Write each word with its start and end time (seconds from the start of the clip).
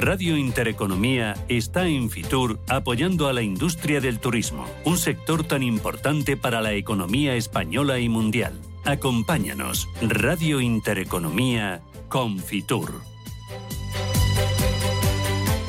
Radio 0.00 0.38
Intereconomía 0.38 1.34
está 1.48 1.86
en 1.86 2.08
Fitur 2.08 2.58
apoyando 2.70 3.28
a 3.28 3.34
la 3.34 3.42
industria 3.42 4.00
del 4.00 4.18
turismo, 4.18 4.64
un 4.86 4.96
sector 4.96 5.44
tan 5.44 5.62
importante 5.62 6.38
para 6.38 6.62
la 6.62 6.72
economía 6.72 7.34
española 7.34 7.98
y 7.98 8.08
mundial. 8.08 8.58
Acompáñanos, 8.86 9.88
Radio 10.00 10.62
Intereconomía 10.62 11.82
con 12.08 12.38
Fitur. 12.38 13.09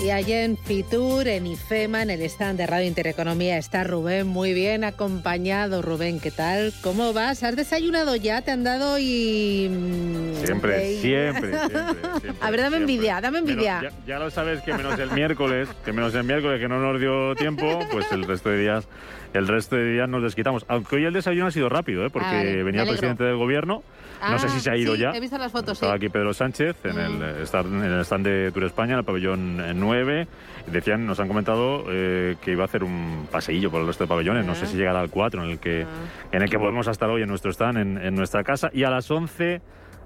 Y 0.04 0.10
allí 0.10 0.34
en 0.34 0.58
Fitur, 0.58 1.28
en 1.28 1.46
IFEMA, 1.46 2.02
en 2.02 2.10
el 2.10 2.22
stand 2.24 2.58
de 2.58 2.66
Radio 2.66 2.88
Intereconomía, 2.88 3.60
está 3.60 3.84
Rubén, 3.84 4.26
muy 4.26 4.52
bien 4.52 4.84
acompañado. 4.84 5.84
Rubén, 5.84 6.20
¿qué 6.20 6.32
tal? 6.32 6.74
¿Cómo 6.82 7.14
vas? 7.14 7.44
¿Has 7.44 7.56
desayunado 7.56 8.16
ya? 8.16 8.42
¿Te 8.42 8.50
han 8.50 8.64
dado 8.64 8.98
y...? 8.98 9.70
Mm, 9.70 10.44
siempre, 10.44 10.96
siempre, 10.96 11.52
siempre, 11.70 12.32
A 12.42 12.50
ver, 12.50 12.62
dame 12.62 12.78
envidia, 12.78 13.22
dame 13.22 13.40
envidia. 13.40 13.92
ya, 14.08 14.18
lo 14.18 14.32
sabes 14.32 14.62
que 14.64 14.74
menos 14.74 14.98
el 14.98 15.12
miércoles, 15.12 15.70
que 15.86 15.94
menos 15.94 16.16
el 16.16 16.24
miércoles 16.24 16.60
que 16.60 16.68
no 16.68 16.80
nos 16.80 17.00
dio 17.00 17.36
tiempo, 17.36 17.80
pues 17.92 18.12
el 18.12 18.24
resto 18.24 18.50
de 18.50 18.58
días 18.58 18.88
el 19.34 19.48
resto 19.48 19.76
de 19.76 19.94
días 19.94 20.10
nos 20.10 20.24
desquitamos. 20.24 20.66
Aunque 20.68 20.98
hoy 20.98 21.06
el 21.06 21.14
desayuno 21.14 21.48
ha 21.48 21.52
sido 21.52 21.70
rápido, 21.70 22.06
¿eh? 22.06 22.10
porque 22.12 22.64
venía 22.64 22.84
el 22.84 22.90
presidente 22.90 23.24
del 23.24 23.38
gobierno. 23.38 23.84
no 24.22 24.40
sé 24.40 24.50
si 24.50 24.60
se 24.60 24.72
ha 24.72 24.78
ido 24.78 24.94
ah, 24.94 24.98
ya. 24.98 25.12
He 25.12 25.20
visto 25.20 25.38
las 25.38 25.52
fotos, 25.52 25.74
Estaba 25.74 25.96
aquí 25.96 26.10
Pedro 26.10 26.34
Sánchez 26.34 26.76
en, 26.86 26.98
el, 26.98 27.12
mm. 27.14 27.84
en 27.84 27.92
el 27.94 28.02
stand 28.02 28.26
de 28.26 28.52
Tour 28.52 28.66
España, 28.66 28.94
en 28.94 29.00
el 29.00 29.06
pabellón 29.06 29.80
9. 29.80 30.28
Decían, 30.68 31.06
nos 31.06 31.20
han 31.20 31.28
comentado 31.28 31.86
eh, 31.90 32.36
que 32.42 32.52
iba 32.52 32.64
a 32.64 32.66
hacer 32.66 32.84
un 32.84 33.28
paseillo 33.32 33.72
por 33.72 33.82
el 33.82 33.88
resto 33.88 34.04
de 34.04 34.08
pabellones. 34.08 34.46
No 34.46 34.56
sé 34.56 34.68
si 34.68 34.78
llegará 34.78 35.00
al 35.00 35.10
4, 35.10 35.44
en 35.44 35.52
el 35.52 35.60
que, 35.60 35.84
ah. 35.84 36.32
en 36.32 36.42
el 36.42 36.50
que 36.50 36.60
podemos 36.60 36.88
estar 36.88 37.10
hoy 37.10 37.24
en 37.24 37.30
nuestro 37.30 37.52
stand, 37.52 37.78
en, 37.78 37.98
en 37.98 38.16
nuestra 38.16 38.44
casa. 38.44 38.70
Y 38.74 38.84
a 38.84 38.90
las 38.90 39.10
11 39.10 39.62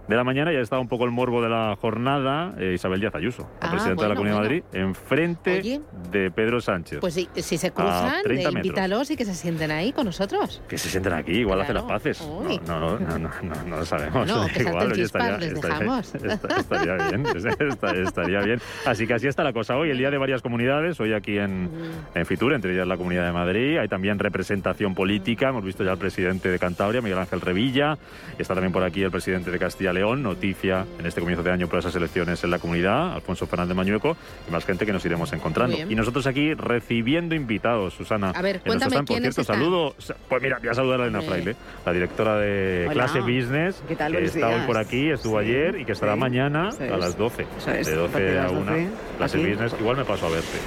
de 0.07 0.15
la 0.15 0.23
mañana 0.23 0.51
ya 0.51 0.59
estaba 0.59 0.81
un 0.81 0.87
poco 0.87 1.05
el 1.05 1.11
morbo 1.11 1.41
de 1.41 1.49
la 1.49 1.75
jornada 1.81 2.53
eh, 2.59 2.73
Isabel 2.75 2.99
Díaz 2.99 3.15
Ayuso, 3.15 3.43
la 3.61 3.67
ah, 3.67 3.71
presidenta 3.71 4.03
de 4.03 4.09
la 4.09 4.15
Comunidad 4.15 4.37
de 4.37 4.41
Madrid, 4.41 4.63
enfrente 4.73 5.81
de 6.11 6.31
Pedro 6.31 6.61
Sánchez. 6.61 6.99
Pues 6.99 7.15
si, 7.15 7.27
si 7.35 7.57
se 7.57 7.71
cruzan, 7.71 8.21
invítalos 8.29 9.09
y 9.11 9.17
que 9.17 9.25
se 9.25 9.33
sienten 9.33 9.71
ahí 9.71 9.91
con 9.91 10.05
nosotros. 10.05 10.61
Que 10.67 10.77
se 10.77 10.89
sienten 10.89 11.13
aquí, 11.13 11.31
igual 11.31 11.61
hace 11.61 11.73
las 11.73 11.83
paces. 11.83 12.21
No, 12.21 12.79
no, 12.79 12.99
no, 12.99 13.17
no, 13.17 13.29
no, 13.65 13.77
lo 13.77 13.85
sabemos. 13.85 14.27
No, 14.27 14.47
que 14.47 14.61
igual, 14.63 14.99
estaría, 14.99 15.37
les 15.37 15.61
dejamos. 15.61 16.15
estaría 16.15 16.95
bien, 16.95 17.25
estaría 18.05 18.39
bien. 18.41 18.61
Así 18.85 19.07
que 19.07 19.13
así 19.15 19.27
está 19.27 19.43
la 19.43 19.53
cosa 19.53 19.75
hoy, 19.75 19.89
el 19.89 19.97
día 19.97 20.11
de 20.11 20.17
varias 20.17 20.41
comunidades, 20.41 20.99
hoy 20.99 21.13
aquí 21.13 21.37
en, 21.37 21.69
en 22.13 22.25
Fitur, 22.25 22.53
entre 22.53 22.73
ellas 22.73 22.87
la 22.87 22.97
Comunidad 22.97 23.25
de 23.25 23.31
Madrid, 23.31 23.77
hay 23.77 23.87
también 23.87 24.19
representación 24.19 24.93
política, 24.93 25.49
hemos 25.49 25.63
visto 25.63 25.83
ya 25.83 25.91
al 25.91 25.97
presidente 25.97 26.49
de 26.49 26.59
Cantabria, 26.59 27.01
Miguel 27.01 27.19
Ángel 27.19 27.41
Revilla, 27.41 27.97
está 28.37 28.53
también 28.53 28.71
por 28.71 28.83
aquí 28.83 29.01
el 29.01 29.11
presidente 29.11 29.49
de 29.49 29.57
Castilla 29.57 29.94
León, 29.95 30.21
noticia 30.21 30.85
en 30.99 31.05
este 31.05 31.21
comienzo 31.21 31.43
de 31.43 31.51
año 31.51 31.67
por 31.67 31.79
esas 31.79 31.95
elecciones 31.95 32.43
en 32.43 32.51
la 32.51 32.59
comunidad, 32.59 33.13
Alfonso 33.13 33.47
Fernández 33.47 33.75
Mañueco, 33.75 34.15
y 34.47 34.51
más 34.51 34.65
gente 34.65 34.85
que 34.85 34.93
nos 34.93 35.03
iremos 35.05 35.33
encontrando. 35.33 35.75
Y 35.77 35.95
nosotros 35.95 36.27
aquí 36.27 36.53
recibiendo 36.53 37.33
invitados, 37.33 37.93
Susana. 37.93 38.31
A 38.31 38.41
ver, 38.41 38.61
cuéntame 38.61 39.01
Por 39.03 39.17
cierto, 39.17 39.43
saludo, 39.43 39.95
pues 40.29 40.41
mira, 40.41 40.59
voy 40.59 40.69
a 40.69 40.73
saludar 40.73 41.01
a 41.01 41.03
Elena 41.05 41.21
Fraile, 41.21 41.55
la 41.85 41.93
directora 41.93 42.37
de 42.37 42.87
Clase 42.91 43.21
Business, 43.21 43.81
¿Qué 43.87 43.95
tal, 43.95 44.11
que 44.11 44.25
está 44.25 44.49
hoy 44.49 44.61
por 44.67 44.77
aquí, 44.77 45.09
estuvo 45.09 45.39
ayer 45.39 45.79
y 45.79 45.85
que 45.85 45.93
estará 45.93 46.15
mañana 46.15 46.69
a 46.69 46.97
las 46.97 47.17
12, 47.17 47.45
de 47.65 47.95
12 47.95 48.39
a 48.39 48.49
1, 48.49 48.71
Clase 49.17 49.37
Business. 49.37 49.75
Igual 49.79 49.97
me 49.97 50.05
paso 50.05 50.27
a 50.27 50.29
verte. 50.29 50.59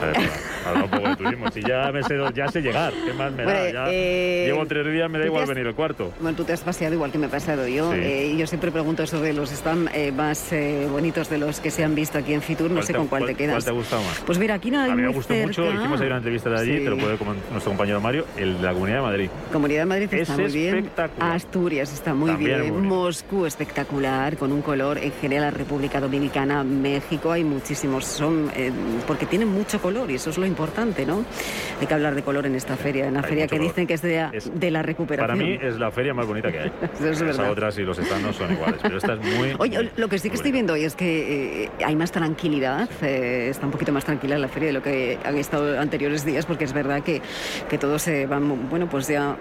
Habla 0.64 0.84
un 0.84 0.90
poco 0.90 1.08
de 1.08 1.16
turismo. 1.16 1.50
Si 1.50 1.62
ya 1.62 1.90
me 1.92 2.02
sé, 2.02 2.16
ya 2.34 2.48
sé 2.48 2.60
llegar, 2.60 2.92
¿qué 2.92 3.12
más 3.12 3.32
me 3.32 3.44
da? 3.44 3.70
Ya 3.70 3.84
eh, 3.88 4.44
llevo 4.46 4.66
tres 4.66 4.86
días, 4.92 5.10
me 5.10 5.18
da 5.18 5.26
igual 5.26 5.46
venir 5.46 5.66
el 5.66 5.74
cuarto. 5.74 6.12
Bueno, 6.20 6.36
tú 6.36 6.44
te 6.44 6.52
has 6.52 6.60
paseado 6.60 6.94
igual 6.94 7.10
que 7.10 7.18
me 7.18 7.26
he 7.26 7.28
pasado 7.30 7.66
yo. 7.66 7.92
Eh, 7.94 8.34
yo 8.36 8.46
siempre 8.46 8.70
pregunto 8.70 9.06
sobre 9.06 9.32
los 9.32 9.50
stands 9.50 9.90
eh, 9.94 10.12
más 10.12 10.52
bonitos 10.90 11.28
de 11.30 11.38
los 11.38 11.60
que 11.60 11.70
se 11.70 11.84
han 11.84 11.94
visto 11.94 12.18
aquí 12.18 12.34
en 12.34 12.42
Fitur. 12.42 12.70
No 12.70 12.82
sé 12.82 12.94
con 12.94 13.08
cuál, 13.08 13.26
te 13.26 13.34
quedas. 13.34 13.54
¿Cuál 13.54 13.64
te 13.64 13.70
ha 13.70 13.74
gustado 13.74 14.02
más? 14.02 14.20
Pues 14.26 14.38
mira, 14.38 14.54
aquí 14.54 14.70
nada 14.70 14.92
A 14.92 14.96
mí 14.96 15.02
me 15.02 15.08
gustó 15.08 15.34
mucho. 15.34 15.64
Hicimos 15.70 16.00
ahí 16.00 16.06
una 16.06 16.16
entrevista 16.16 16.50
de 16.50 16.58
allí, 16.58 16.84
te 16.84 16.90
lo 16.90 16.98
puede 16.98 17.16
como 17.16 17.34
nuestro 17.34 17.70
compañero 17.70 18.00
Mario, 18.00 18.26
el 18.36 18.56
de 18.58 18.62
la 18.62 18.72
Comunidad 18.72 18.98
de 18.98 19.02
Madrid. 19.02 19.30
Comunidad 19.52 19.80
de 19.80 19.86
Madrid 19.86 20.14
está 20.14 20.36
muy 20.36 20.50
bien. 20.50 20.76
espectacular. 20.76 21.36
Asturias 21.36 21.92
está 21.92 22.14
muy 22.14 22.32
bien. 22.34 22.86
Moscú 22.86 23.46
espectacular, 23.46 24.36
con 24.36 24.52
un 24.52 24.62
color. 24.62 24.98
En 24.98 25.12
general, 25.12 25.52
República 25.54 26.00
Dominicana, 26.00 26.64
México, 26.64 27.32
hay 27.32 27.44
muchísimos. 27.44 28.04
Son 28.04 28.50
porque 29.06 29.26
tienen 29.26 29.48
mucho 29.48 29.80
color 29.80 30.10
y 30.10 30.14
eso 30.14 30.30
es 30.30 30.38
lo 30.38 30.46
importante, 30.50 31.06
¿no? 31.06 31.24
Hay 31.80 31.86
que 31.86 31.94
hablar 31.94 32.14
de 32.14 32.22
color 32.22 32.46
en 32.46 32.54
esta 32.54 32.76
feria, 32.76 33.06
en 33.06 33.14
la 33.14 33.22
feria 33.22 33.46
que 33.46 33.58
dicen 33.58 33.86
que 33.86 33.94
es 33.94 34.02
de, 34.02 34.70
la 34.70 34.82
recuperación. 34.82 35.38
Para 35.38 35.48
mí 35.48 35.58
es 35.60 35.78
la 35.78 35.90
feria 35.90 36.12
más 36.12 36.26
bonita 36.26 36.50
que 36.52 36.58
hay. 36.58 36.72
Las 37.00 37.38
otras 37.38 37.78
y 37.78 37.82
los 37.82 37.98
estados 37.98 38.36
son 38.36 38.52
iguales, 38.52 38.80
pero 38.82 38.98
esta 38.98 39.14
es 39.14 39.20
muy... 39.20 39.54
Oye, 39.58 39.90
lo 39.96 40.08
que 40.08 40.18
sí 40.18 40.28
que 40.28 40.36
estoy 40.36 40.52
viendo 40.52 40.74
hoy 40.74 40.84
es 40.84 40.94
que 40.94 41.64
eh, 41.64 41.70
hay 41.84 41.96
más 41.96 42.12
tranquilidad, 42.12 42.88
eh, 43.02 43.48
está 43.50 43.66
un 43.66 43.72
poquito 43.72 43.92
más 43.92 44.04
tranquila 44.04 44.38
la 44.38 44.48
feria 44.48 44.68
de 44.68 44.72
lo 44.72 44.82
que 44.82 45.18
han 45.24 45.36
estado 45.38 45.78
anteriores 45.78 46.24
días, 46.24 46.46
porque 46.46 46.64
es 46.64 46.72
verdad 46.72 47.02
que, 47.02 47.22
que 47.68 47.78
todos 47.78 48.02
se 48.02 48.26
van, 48.26 48.68
bueno, 48.68 48.88
pues 48.88 49.08
ya 49.08 49.36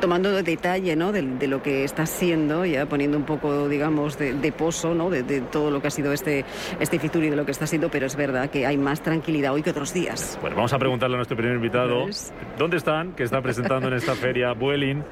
tomando 0.00 0.42
detalle, 0.42 0.96
¿no? 0.96 1.12
De, 1.12 1.22
lo 1.46 1.62
que 1.62 1.84
está 1.84 2.06
siendo, 2.06 2.64
ya 2.64 2.86
poniendo 2.86 3.16
un 3.16 3.24
poco, 3.24 3.68
digamos, 3.68 4.18
de, 4.18 4.52
pozo, 4.52 4.94
¿no? 4.94 5.10
De, 5.10 5.22
todo 5.40 5.70
lo 5.70 5.80
que 5.80 5.88
ha 5.88 5.90
sido 5.90 6.12
este, 6.12 6.44
este 6.80 6.98
Fitur 6.98 7.24
y 7.24 7.30
de 7.30 7.36
lo 7.36 7.44
que 7.44 7.52
está 7.52 7.66
siendo, 7.66 7.90
pero 7.90 8.06
es 8.06 8.16
verdad 8.16 8.50
que 8.50 8.66
hay 8.66 8.78
más 8.78 9.02
tranquilidad 9.02 9.52
hoy 9.52 9.62
que 9.62 9.70
otros 9.70 9.92
días. 9.92 10.31
Bueno, 10.40 10.56
vamos 10.56 10.72
a 10.72 10.78
preguntarle 10.78 11.16
a 11.16 11.18
nuestro 11.18 11.36
primer 11.36 11.56
invitado. 11.56 12.06
¿Dónde 12.58 12.76
están? 12.76 13.12
Que 13.12 13.24
está 13.24 13.40
presentando 13.40 13.88
en 13.88 13.94
esta 13.94 14.14
feria 14.14 14.52
Vueling 14.52 15.02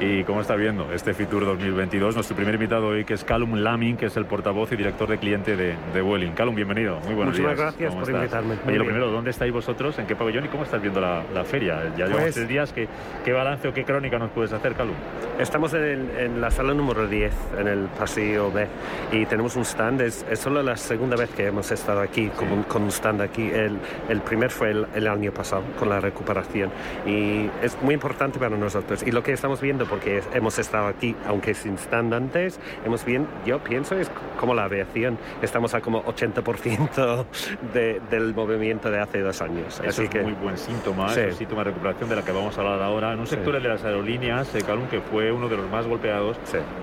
y 0.00 0.24
cómo 0.24 0.40
está 0.40 0.54
viendo 0.54 0.92
este 0.92 1.14
Fitur 1.14 1.44
2022. 1.44 2.14
Nuestro 2.14 2.36
primer 2.36 2.54
invitado 2.54 2.88
hoy 2.88 3.04
que 3.04 3.14
es 3.14 3.24
Calum 3.24 3.56
Lamin, 3.56 3.96
que 3.96 4.06
es 4.06 4.16
el 4.16 4.26
portavoz 4.26 4.72
y 4.72 4.76
director 4.76 5.08
de 5.08 5.18
cliente 5.18 5.56
de, 5.56 5.74
de 5.92 6.00
Vueling. 6.00 6.32
Calum, 6.32 6.54
bienvenido. 6.54 7.00
Muy 7.00 7.14
buenos 7.14 7.38
Muchas 7.38 7.58
gracias 7.58 7.94
por 7.94 8.10
invitarme. 8.10 8.54
Oye, 8.66 8.78
lo 8.78 8.84
primero, 8.84 9.10
¿dónde 9.10 9.30
estáis 9.30 9.52
vosotros? 9.52 9.98
¿En 9.98 10.06
qué 10.06 10.16
pabellón 10.16 10.44
y 10.44 10.48
cómo 10.48 10.64
estás 10.64 10.80
viendo 10.80 11.00
la, 11.00 11.22
feria? 11.44 11.82
Ya 11.96 12.06
llevamos 12.06 12.22
pues 12.22 12.34
tres 12.34 12.48
días. 12.48 12.72
¿Qué, 12.72 12.88
¿Qué, 13.24 13.32
balance 13.32 13.68
o 13.68 13.72
qué 13.72 13.84
crónica 13.84 14.18
nos 14.18 14.30
puedes 14.30 14.52
hacer, 14.52 14.74
Calum? 14.74 14.94
Estamos 15.38 15.74
en, 15.74 16.40
la 16.40 16.50
sala 16.50 16.74
número 16.74 17.06
10, 17.06 17.32
en 17.58 17.68
el 17.68 17.86
pasillo 17.86 18.50
B, 18.52 18.66
y 19.12 19.26
tenemos 19.26 19.56
un 19.56 19.64
stand. 19.64 20.02
Es, 20.02 20.24
solo 20.34 20.62
la 20.62 20.76
segunda 20.76 21.16
vez 21.16 21.30
que 21.30 21.46
hemos 21.46 21.70
estado 21.70 22.00
aquí 22.00 22.28
con, 22.28 22.62
con 22.64 22.82
un 22.82 22.90
stand 22.90 23.20
aquí. 23.22 23.50
El, 23.50 23.78
el 24.08 24.20
primer 24.20 24.50
fue 24.50 24.69
el, 24.70 24.86
el 24.94 25.06
año 25.06 25.32
pasado 25.32 25.62
con 25.78 25.88
la 25.88 26.00
recuperación. 26.00 26.70
Y 27.06 27.48
es 27.62 27.80
muy 27.82 27.94
importante 27.94 28.38
para 28.38 28.56
nosotros. 28.56 29.02
Y 29.02 29.10
lo 29.10 29.22
que 29.22 29.32
estamos 29.32 29.60
viendo, 29.60 29.86
porque 29.86 30.22
hemos 30.34 30.58
estado 30.58 30.86
aquí, 30.86 31.14
aunque 31.26 31.54
sin 31.54 31.74
stand 31.74 32.14
antes, 32.14 32.60
hemos 32.84 33.04
bien, 33.04 33.26
yo 33.44 33.58
pienso, 33.58 33.98
es 33.98 34.10
como 34.38 34.54
la 34.54 34.64
aviación. 34.64 35.18
Estamos 35.42 35.74
a 35.74 35.80
como 35.80 36.02
80% 36.04 37.24
de, 37.74 38.00
del 38.10 38.34
movimiento 38.34 38.90
de 38.90 39.00
hace 39.00 39.20
dos 39.20 39.40
años. 39.42 39.80
Eso 39.84 40.02
es 40.02 40.22
muy 40.22 40.32
buen 40.32 40.56
síntoma, 40.56 41.12
es 41.14 41.36
síntoma 41.36 41.64
de 41.64 41.70
recuperación 41.70 42.08
de 42.08 42.16
la 42.16 42.22
que 42.22 42.32
vamos 42.32 42.56
a 42.56 42.60
hablar 42.60 42.82
ahora. 42.82 43.12
En 43.12 43.20
un 43.20 43.26
sector 43.26 43.60
de 43.60 43.68
las 43.68 43.84
aerolíneas, 43.84 44.54
eh, 44.54 44.62
Calum, 44.66 44.86
que 44.88 45.00
fue 45.00 45.32
uno 45.32 45.48
de 45.48 45.56
los 45.56 45.70
más 45.70 45.86
golpeados 45.86 46.38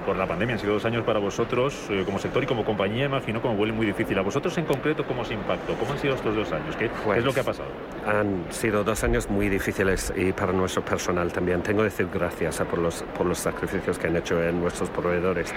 por 0.05 0.15
la 0.15 0.25
pandemia. 0.25 0.55
Han 0.55 0.59
sido 0.59 0.73
dos 0.73 0.85
años 0.85 1.03
para 1.03 1.19
vosotros 1.19 1.87
eh, 1.89 2.03
como 2.05 2.19
sector 2.19 2.43
y 2.43 2.47
como 2.47 2.65
compañía, 2.65 3.05
imagino, 3.05 3.41
como 3.41 3.55
vuelo 3.55 3.73
muy 3.73 3.85
difícil. 3.85 4.17
¿A 4.17 4.21
vosotros 4.21 4.57
en 4.57 4.65
concreto 4.65 5.05
cómo 5.05 5.21
os 5.21 5.31
impactó? 5.31 5.73
¿Cómo 5.75 5.93
han 5.93 5.99
sido 5.99 6.15
estos 6.15 6.35
dos 6.35 6.51
años? 6.51 6.75
¿Qué, 6.75 6.89
¿qué 6.89 7.19
es 7.19 7.23
lo 7.23 7.33
que 7.33 7.39
ha 7.39 7.43
pues 7.43 7.57
pasado? 7.57 7.69
Han 8.07 8.45
sido 8.51 8.85
dos 8.85 9.03
años 9.03 9.29
muy 9.29 9.49
difíciles 9.49 10.13
y 10.15 10.31
para 10.31 10.53
nuestro 10.53 10.83
personal 10.85 11.33
también. 11.33 11.61
Tengo 11.61 11.79
que 11.79 11.85
decir 11.89 12.07
gracias 12.13 12.57
por 12.59 12.79
los, 12.79 13.03
por 13.17 13.25
los 13.25 13.37
sacrificios 13.37 13.99
que 13.99 14.07
han 14.07 14.15
hecho 14.15 14.41
en 14.41 14.61
nuestros 14.61 14.89
proveedores, 14.89 15.53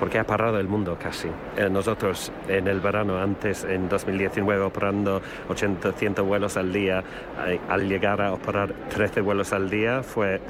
porque 0.00 0.18
ha 0.18 0.24
parado 0.24 0.58
el 0.58 0.66
mundo 0.66 0.98
casi. 1.00 1.28
Eh, 1.56 1.70
nosotros 1.70 2.32
en 2.48 2.66
el 2.66 2.80
verano, 2.80 3.18
antes, 3.18 3.62
en 3.62 3.88
2019, 3.88 4.64
operando 4.64 5.22
80, 5.48 5.92
100 5.92 6.14
vuelos 6.26 6.56
al 6.56 6.72
día, 6.72 7.04
eh, 7.46 7.60
al 7.68 7.88
llegar 7.88 8.20
a 8.20 8.32
operar 8.32 8.72
13 8.88 9.20
vuelos 9.20 9.52
al 9.52 9.70
día, 9.70 10.02
fue. 10.02 10.40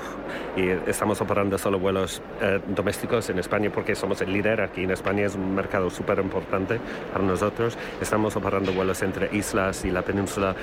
Y 0.57 0.71
estamos 0.89 1.21
operando 1.21 1.59
solo 1.59 1.79
vuelos 1.79 2.23
eh, 2.41 2.61
domésticos 2.69 3.29
en 3.29 3.39
España 3.39 3.71
porque 3.71 3.95
somos 3.95 4.23
el 4.23 4.33
líder 4.33 4.63
aquí 4.63 4.85
en 4.85 4.91
España, 4.91 5.27
es 5.27 5.35
un 5.35 5.55
mercado 5.55 5.91
súper 5.91 6.19
importante 6.21 6.81
para 7.13 7.25
nosotros. 7.25 7.77
Estamos 8.01 8.35
operando 8.37 8.73
vuelos 8.73 9.03
entre 9.03 9.29
islas 9.37 9.85
y 9.85 9.91
la 9.91 10.01
península 10.01 10.55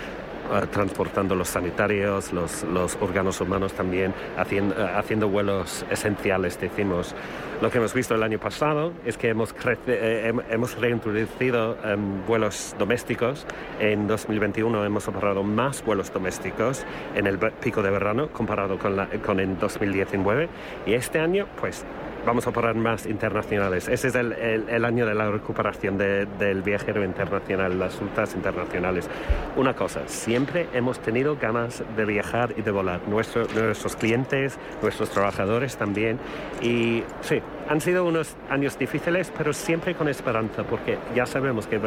eh, 0.52 0.68
transportando 0.72 1.36
los 1.36 1.50
sanitarios, 1.50 2.34
los, 2.34 2.64
los 2.64 2.98
órganos 3.02 3.40
humanos 3.42 3.74
también, 3.74 4.14
haciendo, 4.38 4.76
eh, 4.76 4.92
haciendo 4.96 5.30
vuelos 5.30 5.86
esenciales, 5.90 6.60
decimos. 6.60 7.16
Lo 7.62 7.70
que 7.70 7.78
hemos 7.78 7.94
visto 7.94 8.16
el 8.16 8.24
año 8.24 8.40
pasado 8.40 8.94
es 9.06 9.18
que 9.18 9.30
hemos, 9.30 9.54
eh, 9.88 10.34
hemos 10.50 10.78
reintroducido 10.80 11.78
em, 11.84 12.26
vuelos 12.26 12.74
domésticos. 12.80 13.46
En 13.80 14.08
2021 14.08 14.86
hemos 14.86 15.08
operado 15.08 15.44
más 15.44 15.84
vuelos 15.84 16.12
domésticos 16.14 16.86
en 17.16 17.28
el 17.28 17.38
pico 17.38 17.84
de 17.84 17.92
verano 17.92 18.30
comparado 18.30 18.80
con, 18.80 18.96
la, 18.96 19.08
con 19.26 19.40
en 19.40 19.60
2019. 19.60 20.48
Y 20.86 20.94
este 20.94 21.20
año, 21.20 21.48
pues 21.60 21.86
vamos 22.26 22.46
a 22.48 22.50
operar 22.50 22.76
más 22.76 23.06
internacionales. 23.06 23.88
Ese 23.88 24.10
es 24.10 24.16
el, 24.16 24.34
el, 24.34 24.86
año 24.86 25.06
de 25.06 25.16
la 25.16 25.30
recuperación 25.30 25.98
del 25.98 26.62
viajero 26.62 27.04
internacional, 27.04 27.78
las 27.80 28.00
rutas 28.00 28.36
internacionales. 28.36 29.10
Una 29.56 29.76
cosa, 29.76 30.08
siempre 30.08 30.68
hemos 30.74 31.00
tenido 31.00 31.36
ganas 31.36 31.84
de 31.96 32.06
viajar 32.06 32.54
y 32.58 32.62
de 32.62 32.72
volar. 32.72 33.02
nuestros 33.08 33.96
clientes, 33.96 34.58
nuestros 34.82 35.10
trabajadores 35.10 35.78
también. 35.78 36.20
Y 36.62 37.04
sí, 37.22 37.42
Han 37.70 37.82
sido 37.82 38.04
unos 38.04 38.36
años 38.50 38.80
difíciles, 38.80 39.32
pero 39.38 39.54
siempre 39.54 39.94
con 39.94 40.10
esperanza, 40.10 40.64
porque 40.64 40.98
ya 41.14 41.28
sabemos 41.28 41.68
que 41.68 41.80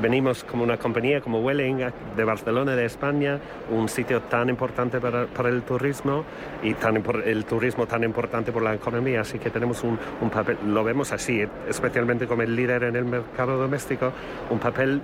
venimos 0.00 0.44
como 0.44 0.64
una 0.64 0.78
compañía 0.78 1.20
como 1.20 1.40
Welling 1.40 1.84
de 2.16 2.24
Barcelona, 2.24 2.74
de 2.74 2.86
España, 2.86 3.38
un 3.70 3.90
sitio 3.90 4.22
tan 4.22 4.48
importante 4.48 4.98
para, 4.98 5.26
el 5.50 5.62
turismo 5.62 6.24
y 6.62 6.72
tan, 6.72 7.04
el 7.26 7.44
turismo 7.44 7.86
tan 7.86 8.02
importante 8.02 8.50
por 8.50 8.62
la 8.62 8.74
economía, 8.74 9.20
así 9.20 9.38
que 9.38 9.50
tenemos 9.50 9.84
un, 9.84 9.98
un 10.22 10.30
papel, 10.30 10.56
lo 10.66 10.82
vemos 10.84 11.12
así, 11.12 11.46
especialmente 11.68 12.26
como 12.26 12.40
el 12.40 12.56
líder 12.56 12.84
en 12.84 12.96
el 12.96 13.04
mercado 13.04 13.58
doméstico, 13.58 14.12
un 14.48 14.58
papel 14.58 15.02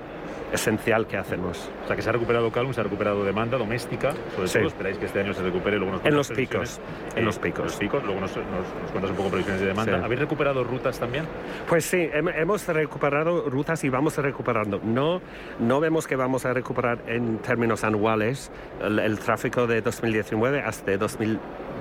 esencial 0.53 1.07
que 1.07 1.17
hacemos. 1.17 1.71
O 1.85 1.87
sea, 1.87 1.97
que 1.97 2.03
se 2.03 2.09
ha 2.09 2.13
recuperado 2.13 2.51
Calum, 2.51 2.73
se 2.73 2.81
ha 2.81 2.85
recuperado 2.85 3.25
demanda 3.25 3.59
doméstica, 3.59 4.13
sobre 4.35 4.49
todo 4.49 4.67
esperáis 4.69 4.99
que 4.99 5.07
este 5.07 5.21
año 5.21 5.35
se 5.35 5.43
recupere. 5.43 5.79
Luego 5.79 6.01
en 6.05 6.15
los 6.15 6.31
picos. 6.31 6.81
En 7.15 7.25
los 7.25 7.39
picos. 7.39 7.65
los 7.65 7.77
picos, 7.77 8.05
luego 8.05 8.21
nos, 8.21 8.33
cuentas 8.33 9.11
un 9.11 9.17
poco 9.17 9.31
previsiones 9.31 9.61
de 9.61 9.69
demanda. 9.69 10.05
¿Habéis 10.05 10.21
recuperado 10.21 10.65
rutas 10.65 10.99
también? 10.99 11.27
Pues 11.69 11.85
sí, 11.85 12.09
hemos 12.13 12.67
recuperado 12.67 13.49
rutas 13.49 13.83
y 13.85 13.89
vamos 13.89 14.17
recuperando. 14.17 14.81
No, 14.83 15.21
no 15.59 15.81
vemos 15.81 16.07
que 16.07 16.17
vamos 16.17 16.47
a 16.47 16.53
recuperar 16.53 16.99
en 17.07 17.39
términos 17.39 17.85
anuales 17.85 18.51
el, 18.81 18.99
el 18.99 19.19
tráfico 19.19 19.67
de 19.67 19.81
2019 19.81 20.63
hasta 20.63 20.87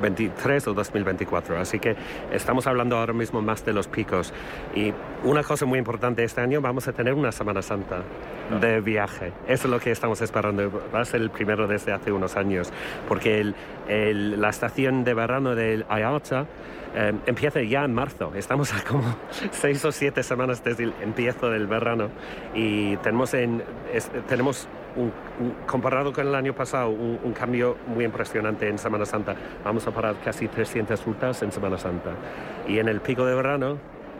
2023 0.01 0.67
o 0.67 0.73
2024. 0.73 1.57
Así 1.57 1.79
que 1.79 1.95
estamos 2.31 2.67
hablando 2.67 2.97
ahora 2.97 3.13
mismo 3.13 3.41
más 3.41 3.65
de 3.65 3.73
los 3.73 3.87
picos. 3.87 4.33
Y 4.75 4.93
una 5.23 5.43
cosa 5.43 5.65
muy 5.65 5.79
importante 5.79 6.23
este 6.23 6.41
año, 6.41 6.61
vamos 6.61 6.87
a 6.87 6.93
tener 6.93 7.13
una 7.13 7.31
Semana 7.31 7.61
Santa 7.61 8.03
de 8.59 8.81
viaje. 8.81 9.31
Eso 9.47 9.67
es 9.67 9.71
lo 9.71 9.79
que 9.79 9.91
estamos 9.91 10.21
esperando. 10.21 10.71
Va 10.93 11.01
a 11.01 11.05
ser 11.05 11.21
el 11.21 11.29
primero 11.29 11.67
desde 11.67 11.93
hace 11.93 12.11
unos 12.11 12.35
años, 12.35 12.71
porque 13.07 13.53
la 13.87 14.49
estación 14.49 15.03
de 15.03 15.13
verano 15.13 15.55
del 15.55 15.85
IATA 15.89 16.45
eh, 16.95 17.13
empieza 17.25 17.61
ya 17.61 17.83
en 17.83 17.93
marzo. 17.93 18.31
Estamos 18.35 18.73
a 18.73 18.83
como 18.83 19.03
seis 19.51 19.83
o 19.85 19.91
siete 19.91 20.23
semanas 20.23 20.63
desde 20.63 20.85
el 20.85 20.93
empiezo 21.01 21.49
del 21.49 21.67
verano 21.67 22.09
y 22.53 22.95
tenemos, 22.97 23.33
en, 23.33 23.63
tenemos 24.27 24.67
comparado 25.67 26.13
con 26.13 26.27
el 26.27 26.35
año 26.35 26.53
pasado, 26.53 26.89
un, 26.89 27.33
cambio 27.33 27.77
muy 27.87 28.05
impresionante 28.05 28.67
en 28.69 28.77
Semana 28.77 29.05
Santa. 29.05 29.35
Vamos 29.63 29.85
a 29.87 29.91
parar 29.91 30.15
casi 30.23 30.47
300 30.47 31.03
rutas 31.05 31.41
en 31.43 31.51
Semana 31.51 31.77
Santa. 31.77 32.11
Y 32.67 32.79
en 32.79 32.87
el 32.87 33.01
pico 33.01 33.25
de 33.25 33.35
verano 33.35 33.77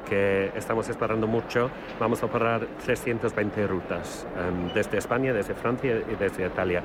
que 0.08 0.52
estamos 0.56 0.88
esperando 0.90 1.28
mucho, 1.28 1.70
vamos 2.00 2.22
a 2.22 2.28
operar 2.28 2.68
320 2.86 3.68
rutas 3.68 4.28
em, 4.38 4.74
desde 4.74 4.98
España, 4.98 5.34
desde 5.34 5.56
Francia 5.56 6.02
y 6.12 6.16
desde 6.16 6.46
Italia. 6.46 6.84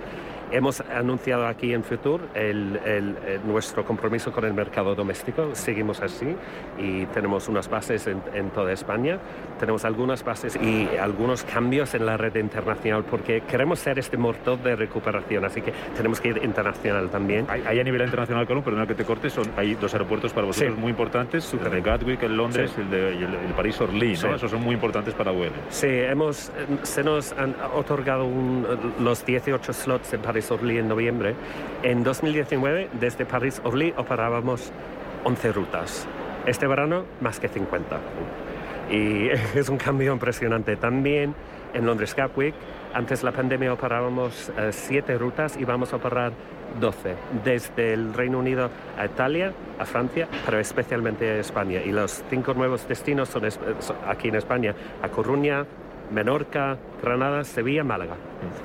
Hemos 0.52 0.80
anunciado 0.80 1.46
aquí 1.46 1.72
en 1.72 1.84
Futur 1.84 2.22
el, 2.34 2.80
nuestro 3.46 3.84
compromiso 3.84 4.32
con 4.32 4.44
el 4.44 4.52
mercado 4.52 4.96
doméstico. 4.96 5.54
Seguimos 5.54 6.00
así 6.00 6.34
y 6.76 7.06
tenemos 7.06 7.48
unas 7.48 7.68
bases 7.68 8.08
en, 8.08 8.50
toda 8.50 8.72
España. 8.72 9.18
Tenemos 9.60 9.84
algunas 9.84 10.24
bases 10.24 10.56
y 10.56 10.88
algunos 10.96 11.44
cambios 11.44 11.94
en 11.94 12.04
la 12.04 12.16
red 12.16 12.34
internacional 12.34 13.04
porque 13.04 13.42
queremos 13.42 13.78
ser 13.78 14.00
este 14.00 14.16
motor 14.16 14.58
de 14.58 14.74
recuperación. 14.74 15.44
Así 15.44 15.62
que 15.62 15.72
tenemos 15.96 16.20
que 16.20 16.30
ir 16.30 16.40
internacional 16.42 17.10
también. 17.10 17.46
Hay, 17.48 17.78
a 17.78 17.84
nivel 17.84 18.02
internacional, 18.02 18.44
Colón, 18.46 18.64
perdona 18.64 18.86
que 18.88 18.94
te 18.94 19.04
corte, 19.04 19.30
son, 19.30 19.44
hay 19.56 19.74
dos 19.76 19.92
aeropuertos 19.92 20.32
para 20.32 20.48
vosotros 20.48 20.76
muy 20.76 20.90
importantes, 20.90 21.52
el 21.52 21.70
de 21.70 21.80
Gatwick 21.80 22.22
en 22.24 22.36
Londres 22.36 22.72
y 22.76 22.80
el 22.80 22.90
de 22.90 23.08
el, 23.18 23.54
París-Orly. 23.54 24.16
¿no? 24.22 24.34
Esos 24.34 24.50
son 24.50 24.62
muy 24.62 24.74
importantes 24.74 25.14
para 25.14 25.30
Vueling. 25.30 25.52
Sí, 25.68 25.88
hemos, 25.88 26.50
se 26.82 27.04
nos 27.04 27.32
han 27.32 27.54
otorgado 27.74 28.28
los 28.98 29.24
18 29.24 29.72
slots 29.72 30.12
en 30.12 30.20
París 30.20 30.39
París-Orly 30.40 30.78
en 30.78 30.88
noviembre. 30.88 31.34
En 31.82 32.02
2019, 32.02 32.88
desde 32.98 33.26
París-Orly 33.26 33.92
operábamos 33.96 34.72
11 35.24 35.52
rutas. 35.52 36.06
Este 36.46 36.66
verano, 36.66 37.04
más 37.20 37.38
que 37.38 37.48
50. 37.48 38.00
Y 38.90 39.28
es 39.58 39.68
un 39.68 39.76
cambio 39.76 40.12
impresionante. 40.12 40.76
También 40.76 41.34
en 41.74 41.86
Londres 41.86 42.14
Gatwick, 42.14 42.54
antes 42.94 43.20
de 43.20 43.26
la 43.26 43.32
pandemia 43.32 43.72
operábamos 43.72 44.50
7 44.70 45.12
eh, 45.12 45.18
rutas 45.18 45.56
y 45.58 45.64
vamos 45.64 45.92
a 45.92 45.96
operar 45.96 46.32
12, 46.80 47.14
desde 47.44 47.92
el 47.92 48.14
Reino 48.14 48.38
Unido 48.38 48.70
a 48.96 49.04
Italia, 49.04 49.52
a 49.78 49.84
Francia, 49.84 50.26
pero 50.46 50.58
especialmente 50.58 51.28
a 51.28 51.38
España. 51.38 51.82
Y 51.84 51.92
los 51.92 52.22
cinco 52.30 52.54
nuevos 52.54 52.88
destinos 52.88 53.28
son 53.28 53.44
aquí 54.06 54.28
en 54.28 54.36
España, 54.36 54.74
a 55.02 55.08
Coruña, 55.08 55.66
Menorca, 56.10 56.76
Granada, 57.02 57.44
Sevilla, 57.44 57.84
Málaga. 57.84 58.16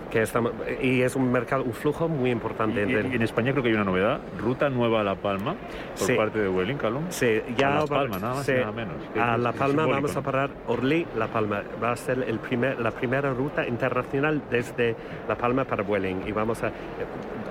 Que 0.10 0.22
estamos, 0.22 0.54
y 0.82 1.02
es 1.02 1.16
un 1.16 1.32
mercado, 1.32 1.64
un 1.64 1.74
flujo 1.74 2.08
muy 2.08 2.32
importante. 2.32 2.86
Y, 2.88 2.94
en 2.94 3.22
España 3.22 3.52
creo 3.52 3.64
que 3.64 3.70
hay 3.70 3.76
una 3.76 3.84
novedad, 3.84 4.20
ruta 4.40 4.70
nueva 4.70 5.02
a 5.02 5.04
La 5.04 5.16
Palma, 5.16 5.56
por 5.98 6.16
parte 6.16 6.40
de 6.40 6.48
Vueling, 6.48 6.78
Calum. 6.78 7.04
Sí, 7.10 7.42
ya 7.58 7.78
a 7.78 7.82
La 7.82 7.88
Palma, 7.88 8.20
nada 8.20 8.36
más 8.36 8.50
y 8.50 8.54
nada 8.54 8.72
menos. 8.72 8.96
a 9.20 9.38
La 9.38 9.52
Palma 9.54 9.86
vamos 9.86 10.16
a 10.16 10.22
parar 10.22 10.50
Orly, 10.68 11.06
La 11.18 11.28
Palma. 11.28 11.62
Va 11.84 11.92
a 11.92 11.96
ser 11.96 12.24
el 12.28 12.40
primer, 12.40 12.80
la 12.80 12.92
primera 12.92 13.32
ruta 13.32 13.68
internacional 13.68 14.42
desde 14.50 14.96
La 15.28 15.36
Palma 15.36 15.66
para 15.66 15.84
Vueling. 15.84 16.28
Y 16.28 16.32
vamos 16.32 16.64
a, 16.64 16.72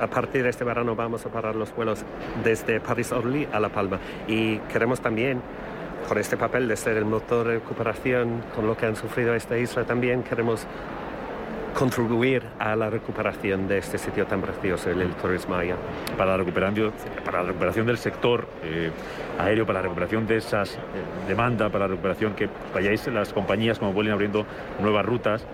a 0.01 0.07
partir 0.07 0.43
de 0.43 0.49
este 0.49 0.65
verano 0.65 0.97
vamos 0.97 1.25
a 1.27 1.29
parar 1.29 1.55
los 1.55 1.75
vuelos 1.75 2.05
desde 2.43 2.81
París-Orly 2.81 3.49
a 3.53 3.61
La 3.61 3.69
Palma. 3.69 3.99
Y 4.27 4.59
queremos 4.59 5.01
también 5.01 5.41
con 6.09 6.19
este 6.19 6.37
papel 6.37 6.69
de 6.69 6.77
ser 6.77 6.97
el 6.97 7.05
motor 7.05 7.47
de 7.47 7.55
recuperación, 7.55 8.43
con 8.55 8.67
lo 8.67 8.77
que 8.77 8.87
han 8.87 8.97
sufrido 8.97 9.35
esta 9.35 9.57
isla 9.59 9.85
también, 9.85 10.23
queremos 10.23 10.67
contribuir 11.75 12.43
a 12.59 12.77
la 12.77 12.89
recuperación 12.89 13.67
de 13.67 13.79
este 13.79 13.99
sitio 13.99 14.27
tan 14.27 14.41
precioso, 14.41 14.91
el. 14.91 15.09
Para 16.17 16.31
la 16.33 16.37
recuperación, 16.37 16.93
para 17.25 17.43
la 17.43 17.49
recuperación 17.49 17.87
del 17.87 17.99
sector 17.99 18.47
eh, 18.63 18.91
aéreo, 19.39 19.67
para 19.67 19.81
la 19.81 19.83
recuperación 19.83 20.27
de 20.27 20.37
esas 20.37 20.75
eh, 20.75 20.79
demandas, 21.27 21.71
para 21.71 21.87
la 21.87 21.89
recuperación 21.89 22.35
que 22.35 22.49
vayáis 22.73 23.07
las 23.09 23.33
compañías 23.33 23.79
como 23.79 23.93
vuelven 23.93 24.15
abriendo 24.15 24.47
nuevas 24.81 25.05
rutas, 25.05 25.45